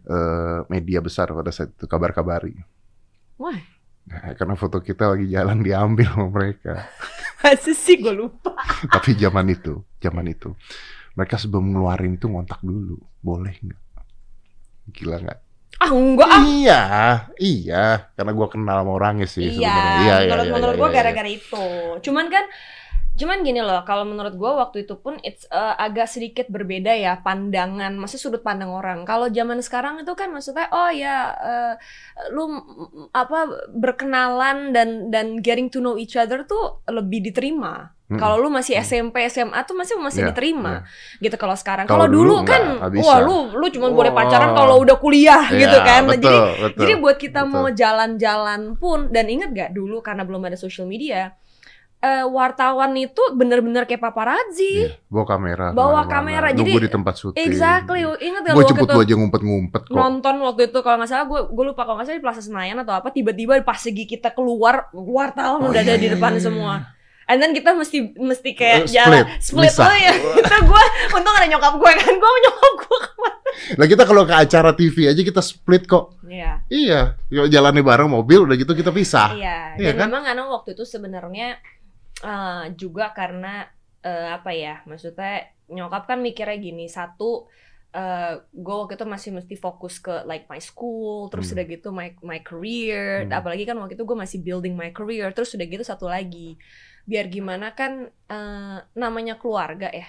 eh, 0.08 0.64
media 0.72 1.04
besar 1.04 1.28
pada 1.28 1.52
saat 1.52 1.76
itu 1.76 1.84
kabar-kabari. 1.84 2.56
wah 3.36 3.60
Nah, 4.06 4.38
karena 4.38 4.54
foto 4.54 4.78
kita 4.78 5.12
lagi 5.18 5.26
jalan 5.26 5.66
diambil 5.66 6.06
sama 6.14 6.30
mereka. 6.30 6.86
masa 7.44 7.72
sih 7.76 8.00
gue 8.00 8.12
lupa 8.12 8.56
Tapi 8.94 9.16
zaman 9.16 9.46
itu, 9.52 9.84
zaman 10.00 10.24
itu, 10.30 10.56
mereka 11.12 11.36
sebelum 11.36 11.72
ngeluarin 11.72 12.16
itu 12.16 12.26
ngontak 12.28 12.60
dulu, 12.64 12.96
boleh 13.20 13.54
nggak? 13.60 13.82
Gila 14.92 15.16
nggak? 15.20 15.40
ah 15.76 15.92
enggak 15.92 16.30
ah 16.32 16.40
Iya, 16.40 16.80
iya, 17.36 17.84
karena 18.16 18.32
gua 18.32 18.48
kenal 18.48 18.80
sama 18.80 18.92
orangnya 18.96 19.28
sih 19.28 19.44
Iya, 19.44 19.52
sebenarnya. 19.60 20.16
menurut 20.24 20.46
menurut 20.56 20.72
iya, 20.72 20.80
gue 20.80 20.88
iya. 20.88 20.96
gara-gara 20.96 21.28
itu. 21.28 21.66
Cuman 22.00 22.26
kan, 22.32 22.44
cuman 23.16 23.40
gini 23.40 23.58
loh, 23.58 23.80
kalau 23.82 24.04
menurut 24.04 24.32
gue 24.32 24.52
waktu 24.52 24.84
itu 24.84 24.94
pun 24.94 25.16
it's 25.20 25.48
uh, 25.48 25.74
agak 25.74 26.06
sedikit 26.06 26.46
berbeda 26.46 26.92
ya 26.92 27.18
pandangan, 27.18 27.92
maksudnya 27.92 28.22
sudut 28.22 28.42
pandang 28.42 28.68
orang. 28.68 29.02
Kalau 29.02 29.26
zaman 29.28 29.58
sekarang 29.58 29.98
itu 29.98 30.12
kan 30.12 30.28
maksudnya, 30.28 30.68
oh 30.70 30.88
ya, 30.88 31.16
uh, 31.32 31.74
lu 32.30 32.44
apa 33.10 33.48
berkenalan 33.72 34.70
dan 34.70 35.08
dan 35.08 35.40
getting 35.40 35.66
to 35.66 35.78
know 35.78 35.94
each 35.94 36.14
other 36.14 36.44
tuh 36.44 36.84
lebih 36.86 37.22
diterima. 37.22 37.90
Mm-mm. 38.06 38.22
Kalau 38.22 38.38
lu 38.38 38.46
masih 38.46 38.78
SMP 38.78 39.26
SMA 39.26 39.66
tuh 39.66 39.74
masih 39.74 39.98
masih 39.98 40.22
Iya, 40.22 40.30
diterima 40.30 40.86
gitu 41.18 41.34
kalau 41.34 41.58
sekarang. 41.58 41.90
Kalau 41.90 42.06
dulu, 42.06 42.38
dulu 42.38 42.46
kan, 42.46 42.62
nggak- 42.62 42.78
nggak 42.78 42.92
bisa. 42.94 43.02
wah 43.02 43.18
lu 43.18 43.38
lu 43.50 43.66
cuma 43.66 43.90
boleh 43.90 44.14
pacaran 44.14 44.54
kalau 44.54 44.78
udah 44.78 44.94
kuliah 44.94 45.42
gitu 45.50 45.74
Iya, 45.74 45.82
kan. 45.82 46.02
Betul, 46.06 46.22
Jadi 46.22 46.38
betul. 46.62 46.78
jadi 46.78 46.92
buat 47.02 47.16
kita 47.18 47.40
betul. 47.42 47.50
mau 47.50 47.66
jalan-jalan 47.66 48.60
pun 48.78 48.98
dan 49.10 49.26
inget 49.26 49.50
gak 49.50 49.70
dulu 49.74 49.98
karena 50.00 50.22
belum 50.22 50.38
ada 50.46 50.54
social 50.54 50.86
media, 50.86 51.34
eh, 52.06 52.24
wartawan 52.24 52.94
itu 52.94 53.18
bener-bener 53.32 53.82
kayak 53.82 53.98
paparazzi. 54.00 54.86
Iya, 54.86 55.02
bawa 55.06 55.26
kamera. 55.26 55.66
Bawa 55.70 55.82
ke 56.02 56.06
mana-mana. 56.06 56.14
kamera, 56.14 56.46
Nunggu 56.50 56.70
jadi- 56.70 56.86
di 56.86 56.92
tempat 56.92 57.14
syuting. 57.16 57.42
Exactly, 57.42 58.00
inget 58.20 58.42
gak 58.42 58.54
Gue 58.54 58.64
jemput 58.64 58.86
itu 58.86 58.98
aja 59.00 59.14
ngumpet-ngumpet 59.14 59.82
kok. 59.84 59.92
nonton 59.92 60.34
waktu 60.40 60.62
itu 60.66 60.78
kalau 60.80 60.96
nggak 60.96 61.08
salah 61.08 61.26
gue 61.26 61.40
gue 61.48 61.64
lupa 61.66 61.82
kalau 61.82 61.96
nggak 61.96 62.06
salah 62.06 62.18
di 62.18 62.24
Plaza 62.24 62.40
Senayan 62.40 62.78
atau 62.78 62.94
apa 62.94 63.08
tiba-tiba 63.08 63.58
pas 63.60 63.76
segi 63.76 64.04
kita 64.04 64.30
keluar 64.30 64.86
wartawan 64.92 65.58
Oh, 65.60 65.68
udah 65.68 65.80
ada 65.80 65.92
iya, 65.92 65.98
di 65.98 66.06
iya, 66.06 66.14
depan 66.14 66.32
iya. 66.32 66.42
semua. 66.42 66.74
And 67.24 67.42
then 67.42 67.50
kita 67.50 67.74
mesti 67.74 68.14
mesti 68.14 68.54
kayak 68.54 68.86
Eh, 68.86 68.94
jalan 68.94 69.26
split, 69.40 69.74
split 69.74 69.82
oh 69.82 69.96
ya. 69.98 70.14
Itu 70.38 70.56
gue 70.62 70.82
untung 71.10 71.34
ada 71.34 71.44
nyokap 71.44 71.74
gue 71.74 71.90
kan 71.92 72.14
gue 72.14 72.30
nyokap 72.40 72.72
gue 72.78 72.98
ke 73.00 73.10
mana. 73.16 73.38
Nah 73.74 73.86
kita 73.88 74.02
kalau 74.04 74.22
ke 74.22 74.34
acara 74.36 74.70
TV 74.70 74.96
aja 75.06 75.20
kita 75.20 75.42
split 75.42 75.84
kok. 75.84 76.14
Iya. 76.22 76.62
Iya, 76.68 77.00
yuk 77.28 77.46
jalannya 77.48 77.82
bareng 77.82 78.06
mobil 78.08 78.42
udah 78.42 78.54
gitu 78.54 78.72
kita 78.72 78.90
pisah. 78.90 79.32
Iya, 79.32 79.58
Iya 79.74 79.90
dan 79.90 79.96
kan? 79.96 80.06
memang 80.08 80.22
karena 80.24 80.42
waktu 80.48 80.68
itu 80.72 80.84
sebenarnya 80.84 81.58
eh, 82.24 82.64
juga 82.78 83.12
karena 83.18 83.66
eh, 84.06 84.28
apa 84.36 84.50
ya, 84.54 84.80
maksudnya 84.88 85.50
nyokap 85.68 86.06
kan 86.10 86.18
mikirnya 86.22 86.56
gini, 86.62 86.86
satu 86.88 87.48
eh 87.96 88.32
gue 88.52 88.74
waktu 88.80 88.94
itu 89.00 89.06
masih 89.08 89.30
mesti 89.32 89.54
fokus 89.56 89.94
ke 90.04 90.12
like 90.28 90.44
my 90.52 90.60
school, 90.60 91.32
terus 91.32 91.48
Hmm. 91.48 91.54
udah 91.56 91.64
gitu 91.64 91.88
my 91.96 92.08
my 92.22 92.38
career, 92.44 93.24
Hmm. 93.24 93.32
apalagi 93.32 93.64
kan 93.68 93.76
waktu 93.80 93.96
itu 93.96 94.04
gue 94.04 94.18
masih 94.24 94.38
building 94.46 94.74
my 94.76 94.90
career, 94.92 95.32
terus 95.32 95.50
udah 95.56 95.64
gitu 95.64 95.84
satu 95.86 96.06
lagi, 96.10 96.60
biar 97.08 97.24
gimana 97.32 97.72
kan 97.78 97.92
eh, 98.28 98.78
namanya 98.94 99.40
keluarga 99.40 99.88
ya. 99.90 100.06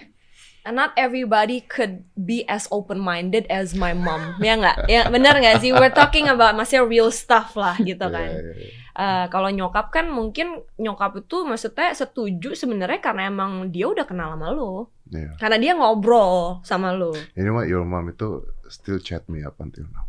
Not 0.68 0.92
everybody 1.00 1.64
could 1.64 2.04
be 2.14 2.44
as 2.46 2.68
open 2.70 3.00
minded 3.00 3.48
as 3.48 3.72
my 3.72 3.96
mom 3.96 4.36
ya 4.40 4.54
nggak 4.54 4.78
ya 4.86 5.08
benar 5.08 5.40
nggak 5.40 5.64
sih 5.64 5.72
we're 5.72 5.88
talking 5.90 6.28
about 6.28 6.52
masih 6.54 6.84
real 6.84 7.08
stuff 7.08 7.56
lah 7.56 7.80
gitu 7.80 8.04
kan 8.04 8.28
Iya, 8.28 8.42
iya, 8.44 8.54
iya. 8.58 8.72
Eh, 8.98 9.26
kalau 9.30 9.48
nyokap 9.48 9.94
kan 9.94 10.10
mungkin 10.10 10.58
nyokap 10.76 11.22
itu 11.22 11.46
maksudnya 11.46 11.94
setuju 11.94 12.58
sebenarnya 12.58 12.98
karena 12.98 13.30
emang 13.30 13.70
dia 13.70 13.86
udah 13.88 14.04
kenal 14.04 14.34
sama 14.34 14.50
lo 14.50 14.90
Iya. 15.08 15.40
karena 15.40 15.56
dia 15.56 15.72
ngobrol 15.72 16.60
sama 16.66 16.92
lo 16.92 17.16
You 17.38 17.46
know 17.46 17.56
what, 17.56 17.70
your 17.70 17.86
mom 17.86 18.10
itu 18.10 18.44
still 18.68 19.00
chat 19.00 19.24
me 19.30 19.46
up 19.46 19.56
until 19.62 19.88
now. 19.88 20.04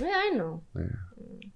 yeah 0.00 0.16
I 0.16 0.34
know 0.34 0.64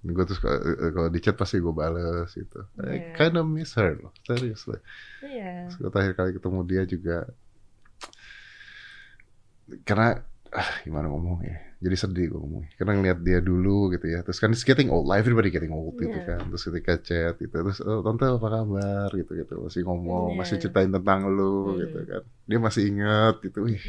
Gue 0.05 0.29
terus 0.29 0.37
kalau 0.37 0.61
kalau 0.93 1.09
di 1.09 1.19
chat 1.19 1.33
pasti 1.33 1.57
gue 1.57 1.73
bales 1.73 2.29
gitu. 2.31 2.69
I 2.77 3.01
Yeah. 3.01 3.17
kind 3.17 3.35
of 3.35 3.49
miss 3.49 3.73
her 3.75 3.97
loh, 3.97 4.13
seriously. 4.23 4.77
iya 5.25 5.73
Terus 5.73 5.89
terakhir 5.89 6.13
kali 6.15 6.31
ketemu 6.37 6.61
dia 6.63 6.83
juga 6.85 7.17
karena 9.83 10.21
ah, 10.51 10.71
gimana 10.83 11.09
ngomongnya 11.09 11.61
jadi 11.79 11.97
sedih 12.01 12.33
gue 12.33 12.41
ngomongnya 12.41 12.71
karena 12.77 12.93
ngeliat 12.97 13.19
dia 13.21 13.39
dulu 13.41 13.93
gitu 13.93 14.07
ya 14.09 14.25
terus 14.25 14.41
kan 14.41 14.49
it's 14.51 14.65
getting 14.65 14.89
old 14.89 15.05
lah 15.05 15.21
everybody 15.21 15.53
getting 15.53 15.73
old 15.73 15.93
gitu 15.97 16.15
Yeah. 16.15 16.41
kan 16.41 16.49
terus 16.49 16.65
ketika 16.65 16.93
chat 16.99 17.35
gitu 17.37 17.53
terus 17.53 17.81
oh, 17.81 18.01
tante 18.01 18.25
apa 18.25 18.49
kabar 18.49 19.09
gitu 19.13 19.33
gitu 19.37 19.55
masih 19.61 19.83
ngomong 19.85 20.33
Yeah. 20.33 20.39
masih 20.41 20.57
ceritain 20.59 20.89
tentang 20.89 21.29
lu 21.29 21.75
Hmm. 21.75 21.81
gitu 21.85 21.99
kan 22.09 22.23
dia 22.49 22.59
masih 22.59 22.83
inget 22.89 23.35
gitu 23.43 23.59
Wih, 23.69 23.81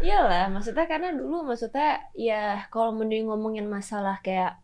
Iyalah, 0.00 0.48
maksudnya 0.48 0.88
karena 0.88 1.12
dulu 1.12 1.44
maksudnya 1.44 2.00
ya 2.16 2.64
kalau 2.72 2.96
mending 2.96 3.28
ngomongin 3.28 3.68
masalah 3.68 4.16
kayak 4.24 4.56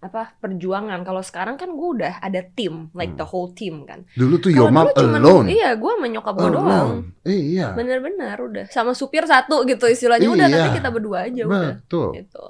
apa 0.00 0.32
perjuangan. 0.36 1.00
Kalau 1.00 1.20
sekarang 1.20 1.54
kan 1.54 1.68
gue 1.68 1.88
udah 1.94 2.14
ada 2.18 2.40
tim, 2.46 2.88
like 2.92 3.12
Hmm. 3.12 3.20
the 3.20 3.26
whole 3.26 3.50
team 3.50 3.84
kan. 3.84 4.08
dulu 4.10 4.36
tuh 4.36 4.48
your 4.48 4.68
mom 4.68 4.88
cuman- 4.88 5.12
alone 5.14 5.46
Iya, 5.46 5.76
gue 5.76 5.92
menyokap 5.94 6.34
gue 6.34 6.50
doang. 6.50 7.04
eh, 7.22 7.36
iya 7.52 7.70
Bener-bener 7.70 8.32
udah 8.34 8.64
sama 8.66 8.92
supir 8.92 9.22
satu 9.24 9.60
gitu 9.64 9.84
istilahnya 9.86 10.24
udah 10.26 10.46
Iya. 10.46 10.56
tapi 10.58 10.68
kita 10.74 10.88
berdua 10.88 11.18
aja 11.22 11.42
udah 11.44 11.76
betul 11.76 12.08
gitu. 12.14 12.44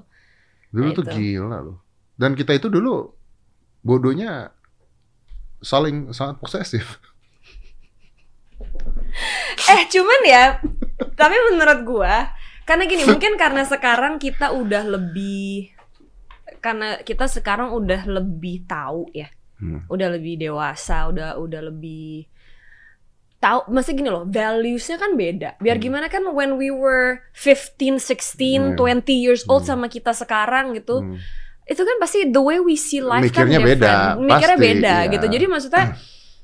dulu 0.71 0.85
Nah, 0.85 0.95
tuh 0.95 1.05
itu. 1.05 1.13
gila 1.13 1.59
loh 1.61 1.79
dan 2.15 2.31
kita 2.33 2.53
itu 2.53 2.69
dulu 2.69 3.11
bodohnya 3.81 4.55
saling 5.59 6.11
sangat 6.11 6.39
posesif 6.39 6.87
Eh 9.67 9.83
cuman 9.89 10.21
ya, 10.23 10.45
tapi 11.15 11.37
menurut 11.49 11.81
gua 11.83 12.31
karena 12.63 12.87
gini 12.87 13.03
mungkin 13.03 13.35
karena 13.35 13.65
sekarang 13.65 14.17
kita 14.17 14.53
udah 14.53 14.87
lebih 14.87 15.75
karena 16.61 17.01
kita 17.01 17.25
sekarang 17.27 17.73
udah 17.73 18.07
lebih 18.07 18.65
tahu 18.65 19.09
ya, 19.11 19.33
Hmm. 19.59 19.85
udah 19.89 20.09
lebih 20.13 20.39
dewasa, 20.39 21.09
udah 21.09 21.37
udah 21.37 21.61
lebih 21.69 22.29
tahu. 23.37 23.73
Masih 23.73 23.97
gini 23.97 24.09
loh, 24.09 24.29
valuesnya 24.29 25.01
kan 25.01 25.17
beda. 25.17 25.57
Biar 25.59 25.81
Hmm. 25.81 25.85
gimana 25.85 26.07
kan 26.07 26.23
when 26.31 26.61
we 26.61 26.69
were 26.69 27.25
15, 27.33 27.97
16, 27.99 28.73
Hmm. 28.73 28.77
20 28.77 29.17
years 29.17 29.49
old 29.49 29.65
Hmm. 29.65 29.73
sama 29.75 29.87
kita 29.89 30.13
sekarang 30.13 30.77
gitu, 30.77 31.01
Hmm. 31.01 31.17
itu 31.65 31.81
kan 31.81 31.97
pasti 31.97 32.29
the 32.29 32.43
way 32.43 32.61
we 32.61 32.77
see 32.77 33.01
life 33.01 33.25
Mikirnya 33.25 33.59
kan 33.59 33.69
beda. 33.69 33.95
Mikirnya 34.21 34.59
pasti, 34.61 34.69
beda 34.69 34.95
iya. 35.01 35.11
gitu. 35.13 35.27
Jadi 35.29 35.45
maksudnya 35.49 35.85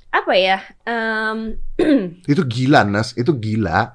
apa 0.09 0.33
ya? 0.33 0.59
em, 0.89 1.61
itu 2.33 2.43
gila 2.47 2.89
Nas 2.89 3.13
itu 3.13 3.29
gila 3.37 3.93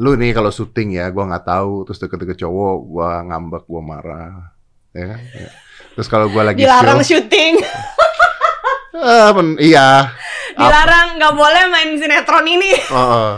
lu 0.00 0.16
nih 0.16 0.32
kalau 0.32 0.48
syuting 0.48 0.96
ya 0.96 1.12
gua 1.12 1.28
nggak 1.28 1.44
tahu 1.44 1.84
terus 1.84 2.00
deket-deket 2.00 2.40
cowok 2.40 2.76
gua 2.88 3.20
ngambek 3.20 3.68
gua 3.68 3.82
marah 3.84 4.56
ya 4.92 5.04
kan 5.06 5.20
Ya. 5.30 5.50
terus 5.92 6.06
kalau 6.06 6.26
gua 6.26 6.42
lagi 6.44 6.58
dilarang 6.58 7.00
show 7.00 7.14
syuting. 7.16 7.54
pen- 9.32 9.58
iya 9.58 10.10
dilarang 10.52 11.16
nggak 11.16 11.34
boleh 11.34 11.62
main 11.68 11.90
sinetron 11.94 12.44
ini 12.44 12.74
Heeh. 12.76 13.30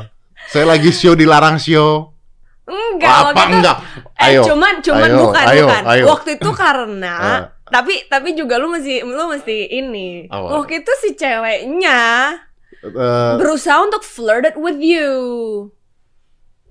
saya 0.49 0.65
lagi 0.67 0.91
show 0.91 1.13
dilarang 1.13 1.57
show 1.57 2.11
enggak 2.63 3.11
apa 3.11 3.25
waktu 3.29 3.43
itu- 3.43 3.55
enggak 3.55 3.77
eh 4.15 4.25
ayo 4.29 4.43
cuman 4.45 4.75
cuman 4.81 5.09
ayo, 5.09 5.19
bukan 5.21 5.45
ayo, 5.45 5.65
bukan 5.67 5.83
ayo. 5.89 6.05
waktu 6.09 6.31
itu 6.35 6.51
karena 6.53 7.15
Eh. 7.29 7.41
tapi 7.69 7.95
tapi 8.07 8.29
juga 8.33 8.57
lu 8.57 8.69
mesti 8.69 9.01
lu 9.01 9.25
mesti 9.29 9.57
ini 9.69 10.27
Apa? 10.27 10.59
waktu 10.59 10.81
itu 10.81 10.93
si 10.99 11.09
ceweknya 11.13 12.01
Eh, 12.83 13.35
berusaha 13.39 13.79
untuk 13.79 14.03
flirted 14.03 14.59
with 14.59 14.75
you 14.77 15.07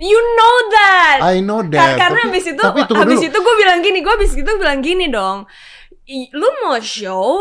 you 0.02 0.18
know 0.36 0.56
that 0.72 1.18
I 1.22 1.40
know 1.40 1.62
Kar- 1.62 1.72
that 1.72 1.94
karena 1.96 2.20
tapi- 2.20 2.28
habis 2.28 2.46
itu 2.48 2.60
tapi 2.60 2.82
habis 2.90 3.18
dulu. 3.18 3.30
itu 3.30 3.38
gue 3.38 3.56
bilang 3.56 3.80
gini 3.80 4.00
gue 4.00 4.12
habis 4.12 4.32
itu 4.34 4.52
bilang 4.58 4.80
gini 4.80 5.06
dong 5.08 5.46
lu 6.32 6.48
mau 6.60 6.76
show 6.78 7.40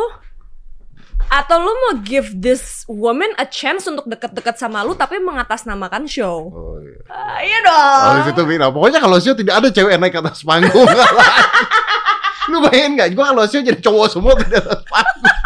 atau 1.26 1.56
lu 1.56 1.70
mau 1.70 1.94
give 2.00 2.34
this 2.36 2.82
woman 2.84 3.30
a 3.36 3.46
chance 3.46 3.86
untuk 3.86 4.02
deket-deket 4.04 4.54
sama 4.56 4.82
lu 4.82 4.92
tapi 4.92 5.16
mengatasnamakan 5.18 6.04
show 6.04 6.50
Oh, 6.50 6.76
iya. 6.76 7.00
Ah, 7.06 7.38
iya 7.38 7.58
dong 7.60 8.02
Habis 8.12 8.26
itu 8.30 8.42
Vina, 8.44 8.66
pokoknya 8.68 8.98
kalau 8.98 9.16
show 9.16 9.32
tidak 9.32 9.54
ada 9.56 9.68
cewek 9.68 9.94
naik 9.94 10.10
ke 10.10 10.20
atas 10.20 10.42
panggung. 10.42 10.74
Lu 12.50 12.58
bayangin 12.60 12.98
gak? 12.98 13.08
Gua 13.14 13.30
kalau 13.30 13.44
show 13.46 13.62
jadi 13.62 13.78
cowok 13.78 14.06
semua 14.10 14.34
di 14.34 14.50
atas 14.50 14.82
panggung. 14.82 15.38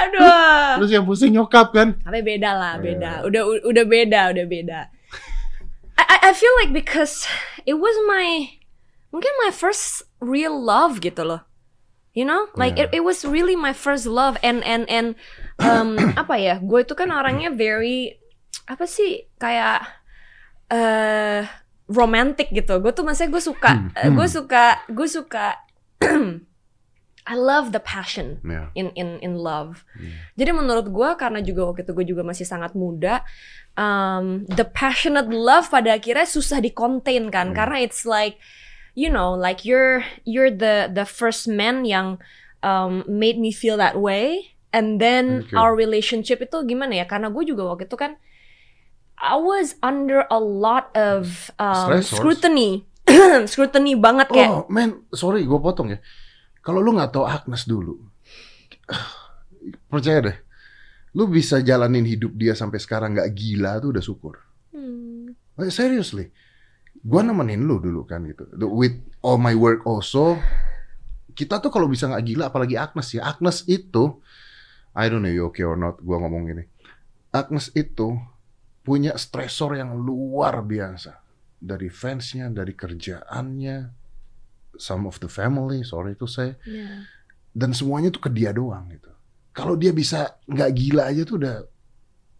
Aduh. 0.00 0.68
Terus 0.80 0.90
yang 0.90 1.04
pusing 1.04 1.32
nyokap 1.32 1.72
kan. 1.72 1.98
tapi 2.00 2.20
beda 2.20 2.50
lah 2.52 2.74
beda. 2.76 3.24
udah 3.24 3.42
udah 3.64 3.84
beda 3.84 4.20
udah 4.32 4.46
beda. 4.46 4.80
I, 6.00 6.32
I- 6.32 6.36
feel 6.36 6.54
like 6.58 6.72
because 6.72 7.28
it 7.68 7.76
was 7.76 7.92
my 8.08 8.48
mungkin 9.12 9.30
my 9.44 9.52
first 9.52 10.02
real 10.18 10.56
love 10.56 11.04
gitu 11.04 11.20
loh. 11.22 11.44
You 12.10 12.26
know? 12.26 12.50
Like 12.58 12.74
Yeah. 12.74 12.90
it, 12.90 13.00
it 13.00 13.02
was 13.06 13.22
really 13.22 13.54
my 13.54 13.70
first 13.70 14.02
love 14.08 14.34
and 14.42 14.64
and 14.66 14.88
and 14.90 15.14
um, 15.62 15.94
apa 16.22 16.34
ya? 16.40 16.54
Gue 16.58 16.82
itu 16.82 16.96
kan 16.98 17.12
orangnya 17.12 17.54
very 17.54 18.18
apa 18.66 18.88
sih? 18.88 19.30
Kayak 19.38 19.86
eh 20.70 21.46
romantic 21.86 22.50
gitu. 22.50 22.78
Gue 22.82 22.90
tuh 22.90 23.02
maksudnya 23.06 23.30
gue 23.30 23.42
suka 23.42 23.72
Hmm, 23.94 24.14
gue 24.14 24.26
hmm. 24.26 24.34
suka 24.34 24.64
gue 24.90 25.08
suka 25.10 25.46
I 27.28 27.36
love 27.36 27.70
the 27.70 27.80
passion 27.80 28.40
Ya. 28.40 28.72
in 28.72 28.90
in 28.96 29.20
in 29.20 29.36
love. 29.36 29.84
Hmm. 29.92 30.16
Jadi 30.40 30.50
menurut 30.52 30.88
gue 30.88 31.10
karena 31.16 31.40
juga 31.40 31.68
waktu 31.68 31.84
itu 31.84 31.92
gue 31.92 32.06
juga 32.08 32.22
masih 32.24 32.44
sangat 32.44 32.72
muda, 32.72 33.20
um, 33.76 34.48
the 34.48 34.64
passionate 34.64 35.28
love 35.28 35.68
pada 35.68 35.94
akhirnya 35.94 36.24
susah 36.24 36.58
dikontain 36.58 37.28
kan 37.28 37.52
Hmm. 37.52 37.56
karena 37.56 37.76
it's 37.84 38.08
like 38.08 38.40
you 38.96 39.06
know 39.06 39.30
like 39.32 39.62
you're 39.68 40.02
you're 40.24 40.50
the 40.50 40.88
the 40.88 41.04
first 41.04 41.44
man 41.44 41.84
yang 41.84 42.16
um, 42.64 43.04
made 43.06 43.36
me 43.36 43.52
feel 43.52 43.76
that 43.76 44.00
way 44.00 44.56
and 44.72 44.96
then 44.98 45.44
Okay. 45.46 45.56
our 45.60 45.76
relationship 45.76 46.40
itu 46.40 46.56
gimana 46.64 46.98
ya 46.98 47.06
karena 47.06 47.28
gue 47.28 47.44
juga 47.44 47.68
waktu 47.68 47.84
itu 47.84 48.00
kan 48.00 48.16
I 49.20 49.36
was 49.36 49.76
under 49.84 50.24
a 50.32 50.40
lot 50.40 50.88
of 50.96 51.52
um, 51.60 52.00
Stressors. 52.00 52.16
scrutiny 52.16 52.88
scrutiny 53.52 53.92
banget 53.92 54.32
kayak 54.32 54.48
Oh, 54.48 54.64
man, 54.72 55.04
sorry 55.12 55.44
gue 55.44 55.60
potong 55.60 55.92
ya. 55.92 56.00
Kalau 56.60 56.84
lu 56.84 56.92
nggak 56.92 57.12
tahu 57.16 57.24
Agnes 57.24 57.64
dulu, 57.64 57.96
percaya 59.88 60.20
deh, 60.20 60.36
lu 61.16 61.24
bisa 61.26 61.58
jalanin 61.64 62.04
hidup 62.04 62.36
dia 62.36 62.52
sampai 62.52 62.78
sekarang 62.78 63.16
nggak 63.16 63.30
gila 63.32 63.80
tuh 63.80 63.96
udah 63.96 64.04
syukur. 64.04 64.34
Hmm, 64.70 65.32
Eh, 65.60 65.68
seriously, 65.72 66.32
gua 67.04 67.20
nemenin 67.20 67.60
lu 67.64 67.80
dulu 67.80 68.04
kan 68.08 68.24
gitu. 68.24 68.48
With 68.68 68.96
all 69.20 69.36
my 69.36 69.52
work 69.52 69.84
also, 69.84 70.36
kita 71.36 71.60
tuh 71.60 71.68
kalau 71.72 71.88
bisa 71.88 72.08
nggak 72.08 72.24
gila, 72.24 72.44
apalagi 72.48 72.76
Agnes 72.80 73.08
ya. 73.12 73.24
Agnes 73.28 73.64
itu, 73.68 74.20
I 74.96 75.08
don't 75.08 75.24
know 75.24 75.32
you 75.32 75.48
okay 75.48 75.64
or 75.64 75.76
not, 75.76 76.00
gua 76.00 76.20
ngomong 76.20 76.48
gini. 76.48 76.64
Agnes 77.32 77.68
itu 77.76 78.16
punya 78.80 79.14
stresor 79.20 79.76
yang 79.76 79.96
luar 79.96 80.64
biasa 80.64 81.20
dari 81.60 81.92
fansnya, 81.92 82.48
dari 82.48 82.72
kerjaannya, 82.72 83.76
some 84.78 85.08
of 85.08 85.18
the 85.18 85.30
family, 85.30 85.82
sorry 85.82 86.14
to 86.14 86.26
say, 86.28 86.54
yeah. 86.66 87.06
dan 87.56 87.74
semuanya 87.74 88.12
tuh 88.12 88.22
ke 88.26 88.30
dia 88.30 88.54
doang 88.54 88.86
gitu. 88.90 89.10
Kalau 89.50 89.74
dia 89.74 89.90
bisa 89.90 90.38
nggak 90.46 90.70
gila 90.74 91.10
aja 91.10 91.22
tuh 91.26 91.36
udah 91.42 91.56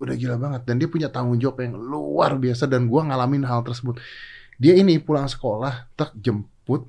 udah 0.00 0.14
gila 0.16 0.36
banget 0.40 0.62
dan 0.64 0.80
dia 0.80 0.88
punya 0.88 1.12
tanggung 1.12 1.36
jawab 1.36 1.60
yang 1.60 1.76
luar 1.76 2.38
biasa 2.40 2.64
dan 2.64 2.88
gua 2.88 3.04
ngalamin 3.08 3.44
hal 3.44 3.66
tersebut. 3.66 3.98
Dia 4.60 4.76
ini 4.76 5.00
pulang 5.00 5.24
sekolah, 5.24 5.88
tak 5.96 6.12
jemput, 6.20 6.84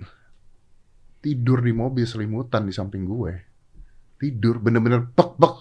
tidur 1.22 1.62
di 1.64 1.72
mobil 1.72 2.04
selimutan 2.04 2.68
di 2.68 2.74
samping 2.76 3.08
gue. 3.08 3.34
Tidur 4.20 4.60
bener-bener 4.60 5.08
pek 5.08 5.40
pek 5.40 5.58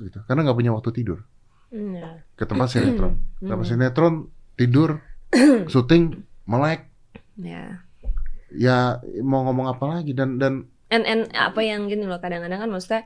gitu. 0.00 0.18
Karena 0.24 0.48
nggak 0.48 0.56
punya 0.56 0.72
waktu 0.72 0.90
tidur. 0.96 1.20
Yeah. 1.68 2.24
Ke 2.38 2.48
tempat 2.48 2.72
sinetron. 2.72 3.20
Hmm. 3.42 3.50
Tempat 3.52 3.66
sinetron 3.68 4.14
tidur, 4.56 5.04
syuting, 5.68 6.24
melek. 6.48 6.88
Yeah. 7.36 7.84
Ya 8.56 9.00
mau 9.24 9.44
ngomong 9.48 9.66
apa 9.72 9.84
lagi? 10.00 10.12
Dan 10.12 10.36
dan 10.36 10.68
and 10.92 11.04
and 11.08 11.22
apa 11.32 11.64
yang 11.64 11.88
gini 11.88 12.04
loh 12.04 12.20
kadang-kadang 12.20 12.60
kan 12.60 12.70
maksudnya 12.70 13.02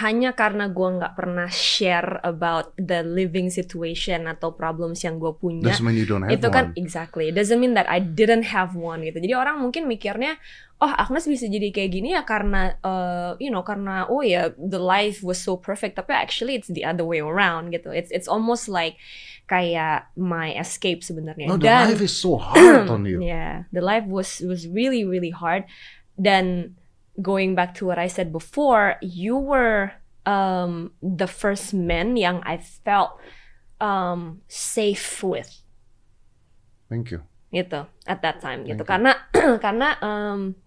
hanya 0.00 0.32
karena 0.32 0.72
gue 0.72 0.88
nggak 0.96 1.12
pernah 1.12 1.44
share 1.52 2.24
about 2.24 2.72
the 2.80 3.04
living 3.04 3.52
situation 3.52 4.24
atau 4.24 4.56
problems 4.56 5.04
yang 5.04 5.20
gue 5.20 5.28
punya 5.36 5.76
Doesn't 5.76 5.84
mean 5.84 6.00
you 6.00 6.08
don't 6.08 6.24
have 6.24 6.32
itu 6.32 6.48
kan 6.48 6.72
one. 6.72 6.80
exactly 6.80 7.28
doesn't 7.28 7.60
mean 7.60 7.76
that 7.76 7.84
I 7.84 8.00
didn't 8.00 8.48
have 8.48 8.72
one 8.72 9.04
gitu. 9.04 9.20
Jadi 9.20 9.36
orang 9.36 9.60
mungkin 9.60 9.84
mikirnya 9.84 10.40
oh 10.80 10.88
Agnes 10.88 11.28
bisa 11.28 11.52
jadi 11.52 11.68
kayak 11.68 11.90
gini 11.92 12.16
ya 12.16 12.24
karena 12.24 12.80
uh, 12.80 13.36
you 13.36 13.52
know 13.52 13.60
karena 13.60 14.08
oh 14.08 14.24
ya 14.24 14.56
the 14.56 14.80
life 14.80 15.20
was 15.20 15.36
so 15.36 15.60
perfect 15.60 16.00
tapi 16.00 16.16
actually 16.16 16.56
it's 16.56 16.72
the 16.72 16.88
other 16.88 17.04
way 17.04 17.20
around 17.20 17.76
gitu. 17.76 17.92
It's 17.92 18.08
it's 18.08 18.32
almost 18.32 18.72
like 18.72 18.96
kayak 19.46 20.10
my 20.18 20.50
escape 20.58 21.06
sebenarnya 21.06 21.46
No, 21.46 21.54
the 21.54 21.66
dan 21.70 21.90
life 21.90 22.02
is 22.02 22.14
so 22.14 22.34
hard 22.34 22.90
on 22.90 23.06
you. 23.06 23.22
yeah 23.32 23.66
the 23.70 23.80
life 23.80 24.02
was 24.04 24.42
was 24.42 24.66
really 24.66 25.06
really 25.06 25.30
hard 25.30 25.62
dan 26.18 26.74
going 27.16 27.54
back 27.54 27.72
to 27.72 27.86
what 27.86 27.96
I 27.96 28.10
said 28.10 28.34
before 28.34 28.98
you 29.00 29.38
were 29.38 29.94
um 30.26 30.90
the 30.98 31.30
first 31.30 31.70
man 31.72 32.18
yang 32.18 32.42
I 32.42 32.58
felt 32.58 33.16
um 33.78 34.42
safe 34.50 35.22
with 35.22 35.48
Thank 36.90 37.10
you. 37.10 37.22
gitu 37.54 37.86
at 38.10 38.20
that 38.20 38.42
time 38.42 38.66
gitu 38.66 38.82
you. 38.82 38.88
karena 38.88 39.14
karena 39.64 39.94
um, 40.02 40.58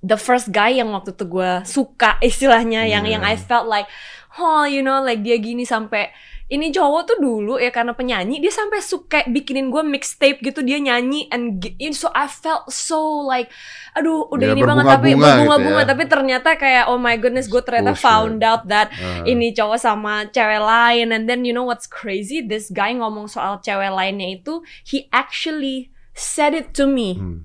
the 0.00 0.16
first 0.16 0.54
guy 0.54 0.70
yang 0.78 0.94
waktu 0.94 1.12
itu 1.12 1.26
gue 1.26 1.52
suka 1.66 2.16
istilahnya 2.22 2.86
yang 2.86 3.04
yang 3.04 3.26
I 3.26 3.34
Yeah. 3.34 3.42
felt 3.44 3.66
like 3.66 3.90
oh 4.38 4.62
you 4.64 4.80
know 4.80 5.02
like 5.02 5.20
dia 5.26 5.36
gini 5.36 5.66
sampai 5.66 6.10
ini 6.46 6.70
cowok 6.70 7.02
tuh 7.10 7.18
dulu 7.18 7.58
ya 7.58 7.74
karena 7.74 7.90
penyanyi 7.90 8.38
dia 8.38 8.54
sampai 8.54 8.78
suka 8.78 9.26
bikinin 9.26 9.66
gue 9.66 9.82
mixtape 9.82 10.38
gitu 10.38 10.62
dia 10.62 10.78
nyanyi 10.78 11.26
and 11.28 11.58
gi- 11.58 11.74
so 11.90 12.06
I 12.14 12.30
felt 12.30 12.70
so 12.70 13.26
like 13.26 13.50
aduh 13.92 14.30
udah 14.30 14.46
Ya, 14.46 14.54
ini 14.54 14.62
banget 14.62 14.86
tapi 14.86 15.10
berbunga-bunga 15.18 15.58
gitu 15.74 15.82
ya. 15.82 15.90
tapi 15.90 16.04
ternyata 16.06 16.48
kayak 16.54 16.84
oh 16.86 16.96
my 16.96 17.18
goodness 17.18 17.50
gue 17.50 17.58
ternyata 17.58 17.92
Bullshit. 17.92 18.06
found 18.06 18.40
out 18.40 18.62
that 18.70 18.94
Uh, 18.94 19.26
ini 19.26 19.50
cowok 19.50 19.74
sama 19.76 20.30
cewek 20.30 20.62
lain 20.62 21.10
and 21.10 21.26
then 21.26 21.42
you 21.42 21.50
know 21.50 21.66
what's 21.66 21.90
crazy 21.90 22.38
this 22.38 22.70
guy 22.70 22.94
ngomong 22.94 23.26
soal 23.26 23.58
cewek 23.58 23.90
lainnya 23.90 24.38
itu 24.38 24.62
he 24.86 25.10
actually 25.10 25.90
said 26.14 26.54
it 26.54 26.70
to 26.70 26.86
me 26.86 27.18
hmm. 27.18 27.42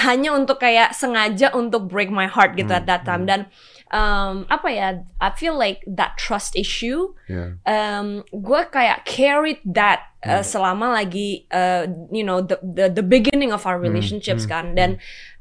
hanya 0.00 0.32
untuk 0.32 0.56
kayak 0.56 0.94
sengaja 0.94 1.50
untuk 1.50 1.90
break 1.90 2.08
my 2.08 2.24
heart 2.24 2.54
gitu 2.54 2.70
Hmm, 2.70 2.78
at 2.78 2.86
that 2.86 3.02
time 3.02 3.26
hmm. 3.26 3.50
Um, 3.94 4.42
apa 4.50 4.68
ya 4.74 4.88
I 5.22 5.30
feel 5.38 5.54
like 5.54 5.86
that 5.86 6.18
trust 6.18 6.58
issue 6.58 7.14
Yeah. 7.30 7.56
um, 7.64 8.26
gue 8.34 8.60
kayak 8.68 9.06
carried 9.06 9.62
that 9.64 10.10
uh, 10.26 10.42
Hmm. 10.42 10.44
selama 10.44 10.98
lagi 10.98 11.46
uh, 11.54 11.86
you 12.10 12.26
know 12.26 12.42
the, 12.42 12.58
the 12.60 12.90
the 12.90 13.06
beginning 13.06 13.54
of 13.54 13.62
our 13.64 13.78
Hmm, 13.78 13.86
relationships 13.86 14.44
hmm, 14.44 14.52
kan 14.52 14.64
dan 14.74 14.90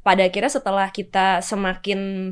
pada 0.05 0.29
akhirnya 0.29 0.53
setelah 0.53 0.93
kita 0.93 1.41
semakin 1.41 2.31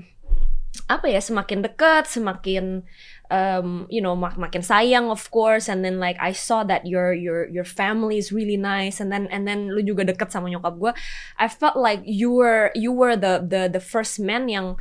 apa 0.87 1.11
ya 1.11 1.19
semakin 1.19 1.67
dekat 1.67 2.07
semakin 2.07 2.87
um, 3.27 3.87
you 3.91 3.99
know 3.99 4.15
mak 4.15 4.39
makin 4.39 4.63
sayang 4.63 5.11
of 5.11 5.27
course 5.31 5.67
and 5.67 5.83
then 5.83 5.99
like 5.99 6.15
I 6.19 6.31
saw 6.31 6.63
that 6.67 6.87
your 6.87 7.11
your 7.11 7.47
your 7.51 7.67
family 7.67 8.19
is 8.19 8.31
really 8.31 8.55
nice 8.55 8.99
and 9.03 9.11
then 9.11 9.27
and 9.31 9.43
then 9.47 9.71
lu 9.71 9.83
juga 9.83 10.07
deket 10.07 10.31
sama 10.31 10.47
nyokap 10.47 10.79
gue 10.79 10.91
I 11.39 11.47
felt 11.51 11.75
like 11.75 12.03
you 12.07 12.31
were 12.31 12.71
you 12.71 12.95
were 12.95 13.19
the 13.19 13.43
the 13.43 13.67
the 13.67 13.83
first 13.83 14.19
man 14.19 14.47
yang 14.47 14.79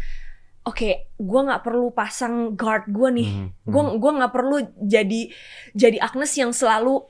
oke 0.65 0.91
gue 1.17 1.41
nggak 1.47 1.63
perlu 1.65 1.93
pasang 1.93 2.57
guard 2.57 2.89
gue 2.91 3.09
nih. 3.11 3.31
Mhm, 3.31 3.47
mhm. 3.65 3.71
gue 3.73 3.83
gua 4.01 4.13
nggak 4.21 4.33
perlu 4.35 4.57
jadi 4.81 5.21
jadi 5.73 5.99
Agnes 6.01 6.33
yang 6.37 6.53
selalu 6.53 7.05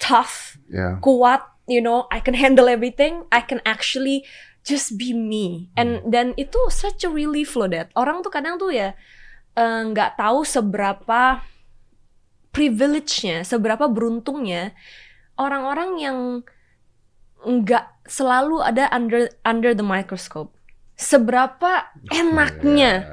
tough 0.00 0.56
Yeah. 0.70 1.02
kuat 1.02 1.42
you 1.66 1.82
know 1.82 2.06
I 2.14 2.22
can 2.22 2.38
handle 2.38 2.70
everything 2.70 3.26
I 3.34 3.42
can 3.42 3.58
actually 3.66 4.22
just 4.62 4.94
be 4.94 5.10
me. 5.10 5.72
And 5.74 6.04
dan 6.06 6.36
itu 6.38 6.70
such 6.70 7.02
a 7.02 7.10
relief 7.10 7.58
loh 7.58 7.66
Dad. 7.66 7.90
Orang 7.98 8.22
tuh 8.22 8.30
kadang 8.30 8.54
tuh 8.54 8.70
ya 8.70 8.94
eh, 9.58 9.82
nggak 9.90 10.14
tahu 10.14 10.46
seberapa 10.46 11.42
privilege-nya 12.50 13.46
seberapa 13.46 13.86
beruntungnya 13.86 14.74
orang-orang 15.38 15.90
yang 16.02 16.18
nggak 17.40 18.04
selalu 18.04 18.60
ada 18.60 18.90
under 18.92 19.30
under 19.46 19.72
the 19.72 19.86
microscope 19.86 20.52
seberapa 21.00 21.88
enaknya 22.12 23.08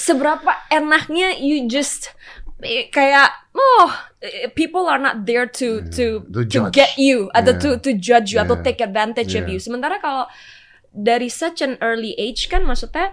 seberapa 0.00 0.48
enaknya 0.72 1.36
you 1.36 1.68
just 1.68 2.16
eh, 2.64 2.88
kayak 2.88 3.28
oh 3.52 3.92
eh, 4.24 4.48
people 4.48 4.88
are 4.88 4.96
not 5.00 5.28
there 5.28 5.44
to 5.44 5.84
Yeah. 5.84 5.92
to 5.92 6.06
To 6.24 6.40
to 6.48 6.58
get 6.72 6.96
you 6.96 7.28
atau 7.36 7.52
Yeah. 7.52 7.60
to 7.60 7.68
to 7.84 7.90
judge 8.00 8.32
you 8.32 8.40
atau 8.40 8.56
Yeah. 8.56 8.64
take 8.64 8.80
advantage 8.80 9.36
of 9.36 9.44
Yeah. 9.44 9.52
you 9.52 9.60
sementara 9.60 10.00
kalau 10.00 10.24
dari 10.90 11.28
such 11.28 11.60
an 11.60 11.76
early 11.84 12.16
age 12.16 12.48
kan 12.48 12.64
maksudnya 12.64 13.12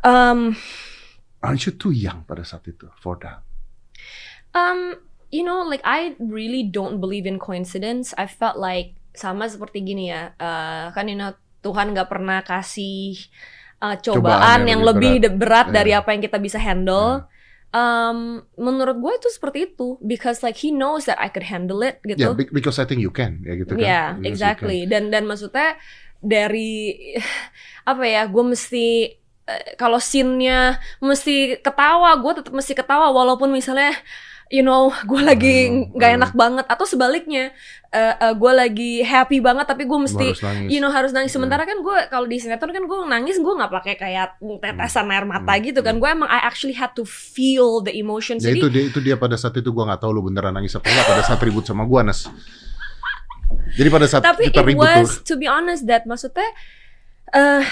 um 0.00 0.56
Aren't 1.40 1.64
you 1.64 1.72
too 1.72 1.92
young 1.92 2.24
pada 2.28 2.44
saat 2.44 2.64
itu 2.68 2.88
for 3.00 3.16
that? 3.20 3.44
um 4.56 4.96
you 5.30 5.44
know 5.44 5.62
like 5.62 5.84
I 5.84 6.16
really 6.18 6.64
don't 6.66 6.96
believe 6.98 7.28
in 7.28 7.36
coincidence 7.38 8.10
I 8.16 8.24
felt 8.26 8.56
like 8.58 8.96
sama 9.12 9.46
seperti 9.52 9.84
gini 9.84 10.08
ya 10.10 10.32
eh, 10.40 10.84
kan 10.96 11.06
you 11.12 11.14
know 11.20 11.36
Tuhan 11.60 11.92
nggak 11.92 12.08
pernah 12.08 12.40
kasih 12.40 13.16
uh, 13.80 13.96
cobaan, 14.00 14.16
Cobaan 14.20 14.60
yang 14.64 14.68
yang 14.68 14.80
lebih 14.84 15.12
lebih 15.20 15.32
berat, 15.40 15.66
Yeah. 15.68 15.76
dari 15.76 15.92
apa 15.96 16.08
yang 16.12 16.22
kita 16.24 16.38
bisa 16.40 16.58
handle. 16.60 17.28
Um, 17.70 18.42
menurut 18.58 18.98
gue 18.98 19.12
itu 19.14 19.28
seperti 19.30 19.70
itu 19.70 19.94
because 20.02 20.42
like 20.42 20.58
he 20.58 20.74
knows 20.74 21.06
that 21.06 21.14
I 21.22 21.30
could 21.30 21.46
handle 21.46 21.86
it 21.86 22.02
Yeah, 22.02 22.18
gitu. 22.18 22.30
be- 22.34 22.50
because 22.50 22.82
I 22.82 22.84
think 22.84 22.98
you 22.98 23.14
can, 23.14 23.46
ya 23.46 23.54
gitu 23.54 23.78
kan? 23.78 23.80
Yeah, 23.80 24.06
you 24.18 24.26
exactly. 24.26 24.90
Dan 24.90 25.14
dan 25.14 25.22
maksudnya 25.30 25.78
dari 26.18 26.98
apa 27.90 28.02
ya, 28.02 28.26
gue 28.26 28.42
mesti 28.42 29.14
eh, 29.46 29.64
kalau 29.78 30.02
scene-nya 30.02 30.82
mesti 30.98 31.62
ketawa, 31.62 32.18
gue 32.18 32.42
tetap 32.42 32.50
mesti 32.50 32.74
ketawa 32.74 33.14
walaupun 33.14 33.54
misalnya 33.54 33.94
you 34.50 34.66
know 34.66 34.90
gue 35.06 35.22
lagi 35.22 35.70
Hmm, 35.70 35.94
nggak 35.94 36.10
hmm. 36.10 36.18
enak 36.18 36.32
banget 36.34 36.66
atau 36.66 36.82
sebaliknya 36.82 37.54
eh, 37.90 38.14
eh, 38.18 38.34
gue 38.34 38.52
lagi 38.52 38.92
happy 39.00 39.38
banget 39.38 39.62
tapi 39.62 39.86
gue 39.86 39.94
mesti 39.94 40.34
you 40.66 40.82
know 40.82 40.90
harus 40.90 41.14
nangis 41.14 41.30
Hmm. 41.30 41.46
sementara 41.46 41.62
kan 41.62 41.78
gue 41.78 41.96
kalau 42.10 42.26
di 42.26 42.42
sinetron 42.42 42.74
kan 42.74 42.82
gue 42.82 42.98
nangis 43.06 43.38
gue 43.38 43.54
nggak 43.54 43.70
pakai 43.70 43.94
kayak 43.94 44.42
tetesan 44.58 45.06
air 45.14 45.22
mata 45.22 45.54
Hmm. 45.54 45.62
gitu 45.62 45.80
kan 45.86 46.02
gue 46.02 46.08
emang 46.10 46.26
I 46.26 46.42
actually 46.42 46.74
had 46.74 46.98
to 46.98 47.06
feel 47.06 47.78
the 47.78 47.94
emotions 47.94 48.42
Ya 48.42 48.50
jadi 48.50 48.58
itu 48.58 48.68
dia 48.68 48.84
itu 48.90 48.98
dia 48.98 49.14
pada 49.14 49.38
saat 49.38 49.54
itu 49.54 49.70
gua 49.70 49.86
nggak 49.94 50.02
tahu 50.02 50.10
lu 50.10 50.26
beneran 50.26 50.50
nangis 50.50 50.74
apa 50.74 50.90
enggak 50.90 51.06
pada 51.06 51.22
saat 51.22 51.40
ribut 51.46 51.62
sama 51.62 51.86
gua 51.86 52.02
Nas. 52.02 52.26
Jadi 53.78 53.88
pada 53.90 54.06
saat 54.10 54.22
tapi 54.26 54.50
kita 54.50 54.62
it 54.62 54.74
ribut 54.74 54.82
was 54.82 55.22
tuh, 55.22 55.34
to 55.34 55.34
be 55.38 55.46
honest 55.46 55.86
that 55.86 56.02
maksudnya 56.10 56.50
eh 57.30 57.62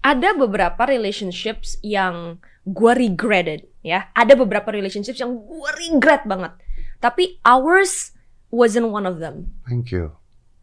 ada 0.00 0.28
beberapa 0.38 0.78
relationships 0.86 1.76
yang 1.82 2.38
gue 2.66 2.92
regretted 2.94 3.66
ya 3.86 4.10
ada 4.10 4.34
beberapa 4.34 4.74
relationships 4.74 5.22
yang 5.22 5.30
gue 5.30 5.70
regret 5.78 6.26
banget 6.26 6.50
tapi 6.98 7.38
ours 7.46 8.10
wasn't 8.50 8.82
one 8.82 9.06
of 9.06 9.22
them 9.22 9.54
thank 9.62 9.94
you, 9.94 10.10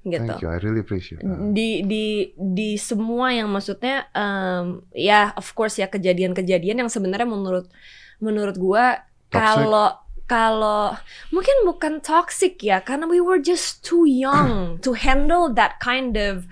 gitu 0.03 0.19
thank 0.27 0.43
you, 0.43 0.51
I 0.51 0.59
really 0.59 0.83
appreciate. 0.83 1.23
that. 1.23 1.55
di 1.55 1.88
di 1.88 2.05
di 2.36 2.75
semua 2.75 3.31
yang 3.31 3.47
maksudnya 3.47 4.12
em, 4.12 4.83
ya 4.91 5.31
of 5.33 5.55
course 5.55 5.79
ya 5.79 5.88
kejadian-kejadian 5.88 6.83
yang 6.83 6.91
sebenarnya 6.91 7.23
menurut 7.23 7.71
menurut 8.19 8.59
gua 8.59 9.07
kalau 9.29 9.95
kalau 10.23 10.95
mungkin 11.29 11.67
bukan 11.67 11.99
toxic 11.99 12.59
ya 12.59 12.79
karena 12.79 13.07
we 13.07 13.19
were 13.19 13.39
just 13.39 13.83
too 13.83 14.03
young 14.03 14.51
to 14.83 14.95
handle 14.95 15.51
that 15.51 15.79
kind 15.79 16.15
of 16.15 16.47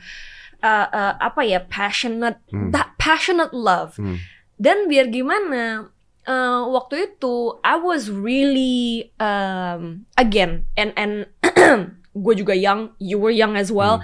uh, 0.60 0.88
uh, 0.91 1.13
apa 1.19 1.41
ya 1.43 1.60
passionate 1.67 2.39
Hmm. 2.51 2.69
that 2.75 2.95
passionate 2.95 3.55
love 3.55 3.95
Hmm. 3.95 4.19
dan 4.60 4.86
biar 4.91 5.07
gimana 5.07 5.88
eh, 6.27 6.62
waktu 6.69 7.13
itu 7.13 7.57
I 7.65 7.75
was 7.81 8.10
really 8.10 9.13
um, 9.17 10.05
again 10.17 10.69
and 10.77 10.93
and 10.93 11.25
gue 12.23 12.34
juga 12.36 12.53
young 12.53 12.93
you 13.01 13.17
were 13.17 13.34
young 13.34 13.57
as 13.57 13.71
well. 13.71 14.03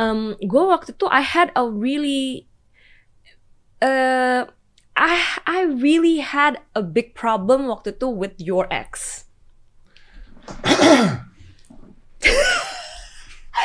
Um, 0.00 0.34
gue 0.40 0.64
waktu 0.64 0.96
itu 0.96 1.06
I 1.06 1.20
had 1.20 1.52
a 1.52 1.68
really 1.68 2.48
uh, 3.84 4.48
I 4.96 5.12
I 5.44 5.68
really 5.68 6.24
had 6.24 6.64
a 6.74 6.82
big 6.82 7.14
problem 7.14 7.68
waktu 7.68 7.94
itu 7.96 8.08
with 8.08 8.40
your 8.40 8.66
ex 8.72 9.24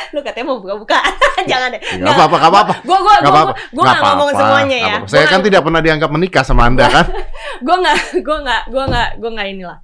lu 0.14 0.20
katanya 0.20 0.46
mau 0.46 0.58
buka-buka 0.58 0.98
jangan 1.50 1.68
deh 1.70 1.80
Gak 1.80 2.10
apa-apa, 2.10 2.36
gak 2.38 2.50
apa-apa. 2.50 2.74
gue 2.80 2.98
gue 2.98 3.14
gue 3.18 3.32
gue 3.70 3.78
Gak 3.78 3.84
nggak 3.84 3.98
ngomong 4.02 4.28
apa-apa. 4.28 4.40
semuanya 4.40 4.78
ya. 4.78 4.94
Saya 5.04 5.24
Gua 5.24 5.32
kan 5.32 5.40
tidak 5.42 5.62
pernah 5.62 5.80
dianggap 5.80 6.10
menikah 6.10 6.42
sama 6.42 6.62
Anda 6.64 6.84
kan? 6.86 7.06
gue 7.66 7.76
nggak 7.76 7.96
gue 8.20 8.36
nggak 8.38 8.62
gue 8.68 8.84
nggak 8.84 9.08
gue 9.16 9.30
nggak 9.30 9.48
inilah 9.50 9.78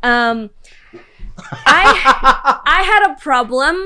um, 0.00 0.48
I 1.62 1.84
I 2.64 2.80
had 2.82 3.02
a 3.06 3.14
problem 3.14 3.76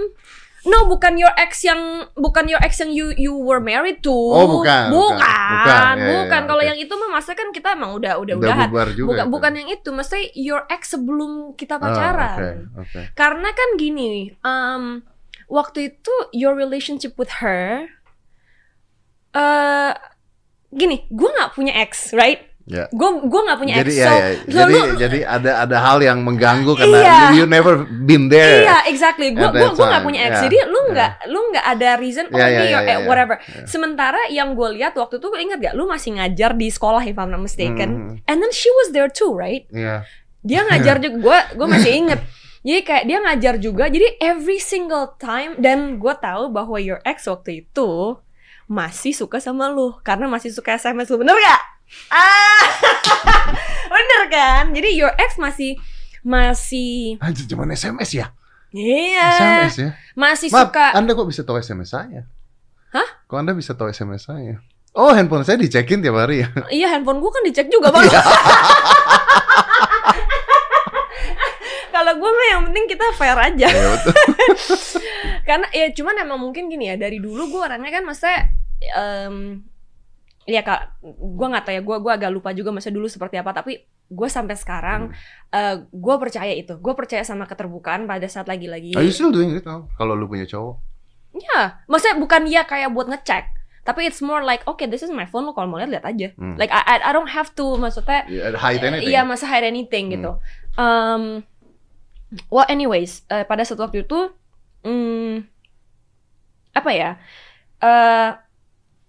no 0.65 0.89
bukan 0.89 1.15
your 1.15 1.31
ex 1.37 1.61
yang 1.61 1.77
bukan 2.15 2.47
your 2.47 2.57
ex 2.59 2.79
yang 2.79 2.89
you 2.89 3.13
you 3.15 3.37
were 3.37 3.61
married 3.61 4.01
to 4.01 4.09
Oh, 4.11 4.49
bukan, 4.51 4.89
bukan. 4.89 5.21
bukan 5.21 5.43
Bukan, 5.45 5.95
ya, 5.95 6.01
ya, 6.01 6.15
bukan. 6.17 6.41
ya, 6.41 6.49
kalau 6.49 6.63
oke. 6.63 6.69
yang 6.69 6.79
itu 6.79 6.95
mah 6.95 7.11
masa 7.13 7.31
kan 7.33 7.49
kita 7.51 7.69
emang 7.75 7.93
udah 7.93 8.17
udah 8.17 8.35
Udah 8.35 8.57
bubar 8.65 8.89
juga. 8.91 9.07
bukan 9.13 9.25
itu. 9.25 9.31
bukan 9.31 9.53
yang 9.55 9.69
itu 9.71 9.89
maksudnya 9.91 10.25
your 10.35 10.63
ex 10.67 10.83
sebelum 10.91 11.31
kita 11.53 11.77
Oh, 11.77 11.81
pacaran 11.81 12.73
Oke, 12.75 12.81
oke. 12.81 13.01
karena 13.13 13.49
kan 13.51 13.69
gini 13.77 14.11
um, 14.41 15.05
waktu 15.47 15.93
itu 15.93 16.15
your 16.33 16.53
relationship 16.53 17.15
with 17.15 17.41
her 17.41 17.89
eh 19.35 19.93
gini, 20.71 21.07
gue 21.07 21.29
nggak 21.31 21.55
punya 21.55 21.75
ex, 21.79 22.11
right? 22.11 22.51
Ya. 22.65 22.89
Gue 22.89 23.29
gue 23.29 23.41
nggak 23.45 23.59
punya 23.61 23.75
Jadi 23.85 23.93
ex, 23.93 24.01
ya, 24.01 24.09
so, 24.09 24.15
ya. 24.17 24.25
so 24.25 24.57
jadi 24.57 24.73
lu- 24.73 24.97
jadi 24.97 25.19
ada 25.29 25.51
ada 25.69 25.77
hal 25.85 25.99
yang 26.01 26.25
mengganggu 26.25 26.73
karena 26.73 26.97
Iya. 26.97 27.13
you, 27.13 27.37
you 27.37 27.47
never 27.47 27.75
been 27.85 28.33
there. 28.33 28.65
Iya, 28.65 28.89
exactly. 28.89 29.37
Gue 29.37 29.53
gue 29.53 29.69
gue 29.69 29.85
nggak 29.85 30.01
punya 30.01 30.21
ex. 30.25 30.33
yeah, 30.33 30.43
Jadi 30.49 30.57
lu 30.65 30.73
yeah. 30.73 30.87
nggak 30.97 31.11
lu 31.29 31.41
nggak 31.53 31.67
ada 31.69 31.91
reason 32.01 32.25
oh 32.27 32.39
Yeah, 32.41 32.49
ini 32.49 32.57
yeah, 32.57 32.65
your 32.65 32.83
yeah, 32.83 32.89
ex, 32.89 32.99
yeah, 32.99 33.05
whatever. 33.05 33.37
yeah. 33.37 33.67
Sementara 33.69 34.21
yang 34.33 34.57
gue 34.57 34.69
lihat 34.81 34.97
waktu 34.97 35.21
itu 35.21 35.27
ingat 35.37 35.59
gak? 35.61 35.75
Lu 35.77 35.85
masih 35.85 36.17
ngajar 36.17 36.57
di 36.57 36.73
sekolah 36.73 37.05
if 37.05 37.15
I'm 37.15 37.29
not 37.29 37.39
mistaken. 37.39 37.91
Mhm. 37.93 38.15
And 38.25 38.37
then 38.41 38.49
she 38.51 38.71
was 38.81 38.97
there 38.97 39.13
too, 39.13 39.37
right? 39.37 39.69
Iya. 39.69 40.09
Dia 40.41 40.65
ngajar 40.65 41.05
juga. 41.05 41.17
Gue 41.21 41.39
gue 41.55 41.67
masih 41.69 41.93
inget. 41.93 42.21
Jadi 42.65 42.81
kayak 42.81 43.05
dia 43.05 43.19
ngajar 43.21 43.55
juga. 43.61 43.85
Jadi 43.93 44.17
every 44.25 44.57
single 44.57 45.13
time 45.21 45.53
dan 45.61 46.01
gue 46.01 46.15
tahu 46.17 46.49
bahwa 46.49 46.81
your 46.81 46.97
ex 47.05 47.29
waktu 47.29 47.69
itu 47.69 48.17
masih 48.65 49.13
suka 49.13 49.37
sama 49.37 49.69
lu 49.69 49.93
karena 50.01 50.25
masih 50.25 50.49
suka 50.49 50.73
SMS 50.73 51.13
lu 51.13 51.21
bener 51.21 51.37
gak? 51.37 51.63
Ah, 52.09 52.65
bener 53.93 54.23
kan? 54.33 54.73
Jadi 54.73 54.97
your 54.97 55.13
ex 55.21 55.37
masih 55.37 55.77
masih 56.25 57.21
Anjir 57.21 57.45
cuman 57.45 57.69
SMS 57.77 58.17
ya? 58.17 58.33
iya 58.73 59.29
SMS 59.37 59.77
ya? 59.77 59.91
masih 60.17 60.49
Maaf, 60.49 60.73
suka 60.73 60.97
Anda 60.97 61.13
kok 61.13 61.29
bisa 61.29 61.45
tahu 61.45 61.61
SMS 61.61 61.93
saya? 61.93 62.25
Hah? 62.97 63.29
Kok 63.29 63.45
Anda 63.45 63.53
bisa 63.53 63.77
tahu 63.77 63.93
SMS 63.93 64.25
saya? 64.25 64.65
Oh, 64.97 65.13
handphone 65.13 65.45
saya 65.45 65.61
dicekin 65.61 66.01
tiap 66.01 66.17
hari 66.17 66.43
ya? 66.43 66.49
Iya 66.73 66.97
handphone 66.97 67.21
gue 67.21 67.29
kan 67.29 67.45
dicek 67.45 67.69
juga 67.69 67.93
bang. 67.93 68.09
Kalau 72.05 72.21
gue 72.21 72.31
mah 72.31 72.47
yang 72.53 72.63
penting 72.69 72.85
kita 72.87 73.05
fair 73.17 73.33
aja. 73.35 73.65
Iya 73.67 73.89
betul. 73.97 74.13
Karena 75.49 75.67
ya 75.71 75.89
cuman 75.91 76.15
emang 76.21 76.37
mungkin 76.39 76.69
gini 76.69 76.85
ya 76.87 76.97
dari 76.97 77.17
dulu 77.17 77.49
gue 77.49 77.61
orangnya 77.61 77.89
kan 77.91 78.05
masa 78.05 78.29
em 78.77 79.65
ya 80.45 80.61
kak 80.61 81.01
gue 81.01 81.47
nggak 81.49 81.65
tahu 81.65 81.73
ya 81.73 81.81
gue 81.81 81.97
gua 81.99 82.13
agak 82.15 82.29
lupa 82.29 82.53
juga 82.53 82.69
masa 82.69 82.93
dulu 82.93 83.09
seperti 83.09 83.41
apa 83.41 83.57
tapi 83.57 83.81
gue 84.05 84.29
sampai 84.29 84.53
sekarang 84.53 85.09
eh 85.49 85.81
gue 85.81 86.15
percaya 86.19 86.53
itu 86.53 86.77
gue 86.77 86.93
percaya 86.93 87.25
sama 87.25 87.49
keterbukaan 87.49 88.05
pada 88.05 88.29
saat 88.29 88.45
lagi-lagi 88.45 88.93
Are 88.93 89.01
you 89.01 89.09
still 89.09 89.33
doing 89.33 89.57
it 89.57 89.65
now? 89.65 89.89
Kalau 89.97 90.13
lu 90.13 90.29
punya 90.29 90.45
cowok? 90.45 90.77
ya 91.35 91.81
maksudnya 91.89 92.15
bukan 92.15 92.47
ya 92.47 92.63
kayak 92.63 92.93
buat 92.93 93.09
ngecek 93.09 93.45
tapi 93.83 94.05
it's 94.05 94.21
more 94.21 94.41
like 94.41 94.63
okay 94.65 94.85
this 94.85 95.01
is 95.01 95.11
my 95.11 95.25
phone 95.25 95.43
lo 95.43 95.51
kalau 95.51 95.67
mau 95.67 95.77
lihat 95.77 95.91
lihat 95.91 96.07
aja 96.07 96.29
Hmm. 96.37 96.55
like 96.57 96.71
I, 96.71 96.81
I 96.87 96.97
I 97.01 97.11
don't 97.11 97.29
have 97.29 97.51
to 97.57 97.75
maksudnya 97.75 98.23
Yeah, 98.29 98.53
hide 98.55 98.81
anything? 98.81 99.11
Iya, 99.11 99.25
masa 99.25 99.45
hide 99.45 99.65
anything 99.65 100.09
Hmm. 100.09 100.15
gitu. 100.15 100.31
Um, 100.75 101.23
well, 102.51 102.67
anyways, 102.69 103.23
eh, 103.31 103.45
pada 103.45 103.63
saat 103.63 103.79
waktu 103.79 104.05
itu, 104.05 104.31
hmm, 104.83 105.45
apa 106.75 106.91
ya? 106.91 107.11
eh, 107.81 108.31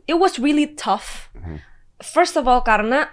it 0.06 0.18
was 0.20 0.38
really 0.38 0.68
tough. 0.76 1.32
Hmm. 1.34 1.64
First 2.04 2.36
of 2.36 2.46
all, 2.46 2.60
karena 2.62 3.08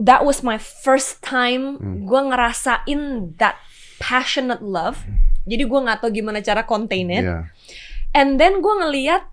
that 0.00 0.24
was 0.24 0.40
my 0.40 0.56
first 0.56 1.20
time 1.20 1.76
Hmm. 1.78 2.06
gue 2.06 2.20
ngerasain 2.32 3.34
that 3.36 3.58
passionate 3.98 4.62
love. 4.62 5.04
Jadi 5.44 5.64
gue 5.68 5.80
nggak 5.80 6.00
tahu 6.00 6.10
gimana 6.12 6.40
cara 6.40 6.64
contain 6.64 7.08
it. 7.12 7.24
Iya. 7.26 7.50
And 8.16 8.40
then 8.40 8.64
gue 8.64 8.74
ngeliat, 8.78 9.26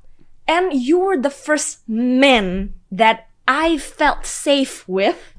and 0.46 0.76
you 0.76 1.00
were 1.00 1.16
the 1.18 1.32
first 1.34 1.86
man 1.88 2.76
that 2.92 3.32
I 3.48 3.78
felt 3.78 4.26
safe 4.28 4.84
with. 4.90 5.38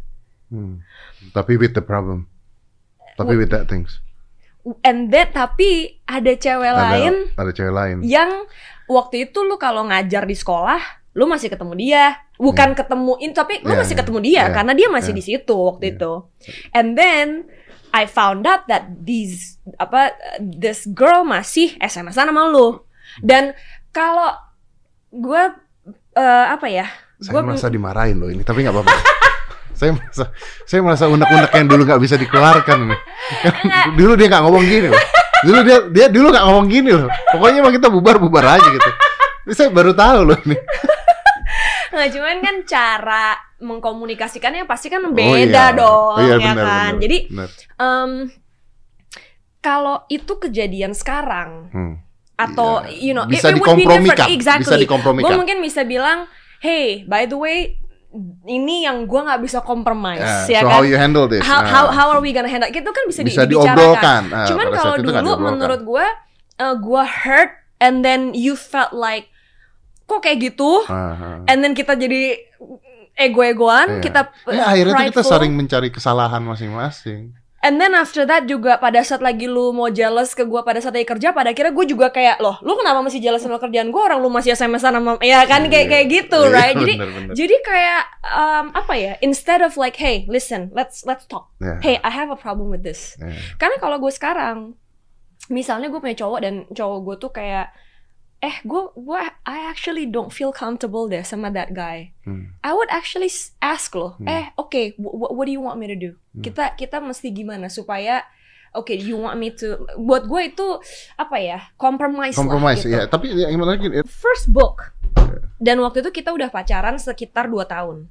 Hmm. 0.48 0.86
Tapi 1.34 1.58
with 1.58 1.74
the 1.74 1.82
problem. 1.82 2.30
Tapi 3.18 3.34
with 3.34 3.50
that 3.50 3.66
things. 3.66 3.98
And 4.82 5.14
then 5.14 5.30
tapi 5.30 6.02
ada 6.10 6.32
cewek 6.34 6.70
Ada, 6.74 6.78
lain 6.82 7.14
ada 7.38 7.50
cewek 7.54 7.70
lain. 7.70 7.96
yang 8.02 8.50
waktu 8.90 9.30
itu 9.30 9.46
lu 9.46 9.54
kalau 9.62 9.86
ngajar 9.86 10.26
di 10.26 10.34
sekolah, 10.34 10.82
lu 11.14 11.30
masih 11.30 11.50
ketemu 11.50 11.74
dia. 11.78 12.04
Bukan 12.36 12.76
ketemuin 12.76 13.32
tapi 13.32 13.64
lu 13.64 13.72
Iya, 13.72 13.80
masih 13.80 13.94
ketemu 13.96 14.18
dia 14.20 14.42
iya, 14.44 14.44
karena 14.52 14.72
dia 14.76 14.88
masih 14.92 15.16
iya, 15.16 15.18
di 15.18 15.22
situ 15.24 15.56
waktu 15.56 15.84
iya. 15.88 15.94
itu. 15.96 16.12
And 16.74 16.98
then 16.98 17.48
I 17.96 18.04
found 18.04 18.44
out 18.44 18.68
that 18.68 18.92
these 19.06 19.56
apa 19.80 20.12
this 20.36 20.84
girl 20.84 21.24
masih 21.24 21.78
SMS-an 21.80 22.28
sama 22.28 22.50
lu. 22.52 22.84
Dan 23.24 23.56
kalau 23.94 24.36
gue 25.14 25.42
eh, 26.12 26.46
apa 26.52 26.66
ya? 26.68 26.90
Saya 27.16 27.32
Gua 27.32 27.42
merasa 27.48 27.72
dimarahin 27.72 28.20
loh 28.20 28.28
ini, 28.28 28.44
tapi 28.44 28.60
nggak 28.60 28.76
apa-apa. 28.76 28.92
saya 29.76 29.92
merasa 29.92 30.24
saya 30.64 30.80
merasa 30.80 31.04
unek-unek 31.06 31.52
yang 31.52 31.66
dulu 31.66 31.82
nggak 31.84 32.00
bisa 32.00 32.16
dikeluarkan 32.16 32.88
nih. 32.88 33.00
dulu 33.94 34.12
dia 34.14 34.26
nggak 34.26 34.42
ngomong 34.42 34.64
gini 34.64 34.86
loh. 34.88 35.02
Dulu 35.38 35.58
dia 35.62 35.78
dia 35.86 36.06
dulu 36.08 36.26
nggak 36.30 36.44
ngomong 36.44 36.66
gini 36.66 36.90
loh. 36.90 37.08
Pokoknya 37.30 37.60
emang 37.60 37.74
kita 37.74 37.88
bubar-bubar 37.88 38.44
aja 38.50 38.64
gitu. 38.66 38.90
Ini 39.44 39.52
saya 39.52 39.68
baru 39.68 39.92
tahu 39.92 40.18
loh 40.24 40.38
nih. 40.42 40.60
Nggak 41.86 42.08
cuman 42.12 42.36
kan 42.40 42.56
cara 42.64 43.26
mengkomunikasikannya 43.56 44.64
pasti 44.64 44.88
kan 44.88 45.00
Oh 45.00 45.12
beda 45.12 45.64
iya. 45.66 45.72
dong 45.72 46.12
Oh 46.12 46.20
iya, 46.20 46.34
ya 46.34 46.36
benar, 46.36 46.56
kan. 46.56 46.64
benar, 46.90 46.92
Jadi 46.98 47.18
benar. 47.26 47.48
Em, 47.78 48.10
kalau 49.60 49.96
itu 50.06 50.32
kejadian 50.38 50.92
sekarang 50.92 51.70
Hmm. 51.70 51.94
atau 52.34 52.84
Iya. 52.84 53.00
you 53.02 53.12
know 53.12 53.24
bisa 53.24 53.48
it, 53.48 53.56
it 53.56 53.58
would 53.58 53.72
be 53.72 53.82
dikompromikan, 53.82 54.04
different. 54.14 54.30
exactly. 54.30 54.64
bisa 54.66 54.76
dikompromikan. 54.78 55.24
Gue 55.26 55.36
mungkin 55.36 55.58
bisa 55.58 55.82
bilang, 55.82 56.28
hey, 56.60 57.02
by 57.04 57.24
the 57.24 57.34
way, 57.34 57.80
ini 58.44 58.82
yang 58.82 59.04
gue 59.04 59.20
nggak 59.20 59.40
bisa 59.40 59.60
compromise, 59.60 60.20
Yeah, 60.46 60.46
ya 60.48 60.60
so 60.60 60.66
kan? 60.66 60.74
how 60.74 60.82
you 60.82 60.94
handle 60.94 61.24
this? 61.24 61.40
how, 61.40 61.60
Ah. 61.60 61.66
how, 61.66 61.84
how 61.88 62.06
are 62.10 62.20
we 62.20 62.30
gonna 62.30 62.46
handle? 62.46 62.66
Itu 62.66 62.84
kan 62.86 63.04
bisa, 63.04 63.20
bisa 63.20 63.42
di- 63.42 63.52
dibicarakan. 63.52 64.22
Ah, 64.28 64.46
Cuman 64.46 64.66
kalau 64.70 64.94
dulu 64.96 65.12
diobrolkan. 65.12 65.40
menurut 65.52 65.80
gue, 65.82 66.06
uh, 66.58 66.74
gue 66.74 67.02
hurt 67.04 67.52
and 67.76 68.00
then 68.00 68.32
you 68.32 68.52
felt 68.52 68.90
like 68.90 69.28
kok 70.04 70.20
kayak 70.20 70.40
gitu, 70.40 70.84
Ah, 70.86 71.12
ah. 71.12 71.36
and 71.44 71.60
then 71.60 71.72
kita 71.72 71.92
jadi 71.92 72.38
ego-egoan, 73.14 73.98
Iya. 73.98 74.02
kita 74.02 74.20
Ya, 74.46 74.64
akhirnya 74.68 75.08
kita 75.08 75.22
saling 75.22 75.52
mencari 75.52 75.88
kesalahan 75.88 76.42
masing-masing. 76.42 77.32
And 77.66 77.76
then 77.76 77.92
after 77.92 78.22
that 78.22 78.46
juga 78.46 78.78
pada 78.78 79.02
saat 79.02 79.18
lagi 79.18 79.44
lu 79.44 79.74
mau 79.74 79.90
jealous 79.90 80.32
ke 80.32 80.46
gue 80.46 80.60
pada 80.62 80.78
saat 80.78 80.94
lagi 80.94 81.02
kerja, 81.04 81.34
pada 81.34 81.50
akhirnya 81.50 81.74
gue 81.74 81.86
juga 81.90 82.08
kayak 82.08 82.38
loh, 82.38 82.62
lu 82.62 82.78
kenapa 82.78 83.02
masih 83.02 83.18
jealous 83.18 83.42
sama 83.42 83.58
kerjaan 83.58 83.90
gue 83.90 83.98
orang 83.98 84.22
lu 84.22 84.30
masih 84.30 84.54
SMS 84.54 84.80
sama 84.80 85.18
ya 85.18 85.42
kan 85.44 85.66
kayak 85.66 85.82
Iya. 85.82 85.90
kayak 85.90 86.06
gitu, 86.08 86.40
Iya, 86.40 86.54
right? 86.54 86.76
Jadi 86.76 86.94
bener-bener. 86.94 87.34
jadi 87.34 87.56
kayak 87.60 88.02
um, 88.24 88.66
apa 88.70 88.94
ya? 88.94 89.12
Instead 89.18 89.60
of 89.60 89.74
like, 89.74 89.98
hey, 89.98 90.22
listen, 90.30 90.70
let's 90.70 91.02
let's 91.02 91.26
talk. 91.26 91.50
Ya, 91.58 91.82
Hey, 91.82 91.98
I 92.00 92.08
have 92.08 92.30
a 92.30 92.38
problem 92.38 92.70
with 92.70 92.86
this. 92.86 93.18
ya. 93.18 93.34
Karena 93.58 93.76
kalau 93.76 93.98
gue 93.98 94.14
sekarang, 94.14 94.78
misalnya 95.48 95.90
gue 95.90 95.98
punya 95.98 96.14
cowok 96.14 96.38
dan 96.38 96.54
cowok 96.70 96.98
gue 97.02 97.16
tuh 97.18 97.32
kayak, 97.32 97.66
eh 98.38 98.60
gue 98.62 98.82
gue 98.92 99.20
I 99.42 99.58
actually 99.64 100.04
don't 100.04 100.28
feel 100.28 100.52
comfortable 100.52 101.06
deh 101.06 101.22
sama 101.22 101.48
that 101.50 101.72
guy. 101.72 102.12
Hmm. 102.22 102.52
I 102.60 102.70
would 102.70 102.88
actually 102.88 103.32
ask 103.58 103.90
loh, 103.92 104.14
Hmm. 104.16 104.28
eh 104.28 104.44
oke, 104.54 104.94
wh- 104.96 105.32
what 105.32 105.44
do 105.44 105.52
you 105.52 105.60
want 105.60 105.76
me 105.76 105.86
to 105.86 105.96
do? 105.96 106.14
Hmm. 106.32 106.44
Kita 106.44 106.64
kita 106.74 107.00
mesti 107.00 107.30
gimana 107.30 107.66
supaya 107.66 108.22
oke, 108.70 108.92
you 108.92 109.16
want 109.16 109.36
me 109.36 109.48
to 109.50 109.66
buat 109.96 110.24
gue 110.24 110.52
itu 110.52 110.66
apa 111.16 111.36
ya 111.38 111.58
compromise, 111.74 112.36
Compromise, 112.36 112.84
lah 112.84 112.88
gitu. 112.88 112.92
ya. 112.94 113.02
Tapi 113.08 113.26
ya, 113.32 113.48
gimana 113.48 113.72
lagi? 113.72 113.88
it- 113.90 114.04
First 114.04 114.48
book 114.48 114.92
dan 115.56 115.80
waktu 115.80 116.00
itu 116.00 116.12
kita 116.12 116.28
udah 116.30 116.52
pacaran 116.52 117.00
sekitar 117.00 117.48
2 117.48 117.64
tahun. 117.64 118.04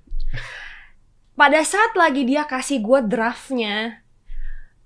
Pada 1.33 1.61
saat 1.61 1.93
lagi 1.93 2.23
dia 2.23 2.41
kasih 2.43 2.79
gue 2.79 2.99
draftnya, 3.05 4.01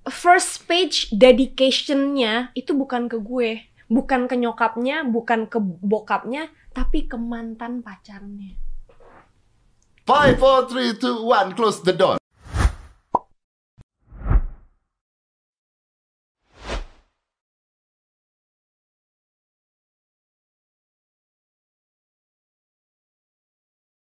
first 0.05 0.65
page 0.65 1.07
dedicationnya 1.13 2.49
itu 2.51 2.73
bukan 2.73 3.05
ke 3.05 3.15
gue, 3.15 3.63
bukan 3.89 4.29
ke 4.29 4.37
nyokapnya, 4.37 5.03
bukan 5.09 5.49
ke 5.49 5.57
bokapnya, 5.59 6.53
tapi 6.71 7.09
ke 7.09 7.17
mantan 7.17 7.81
pacarnya. 7.81 8.53
Five, 10.05 10.37
four, 10.37 10.69
three, 10.69 10.93
two, 10.93 11.25
one, 11.25 11.53
close 11.57 11.81
the 11.81 11.93
door. 11.93 12.18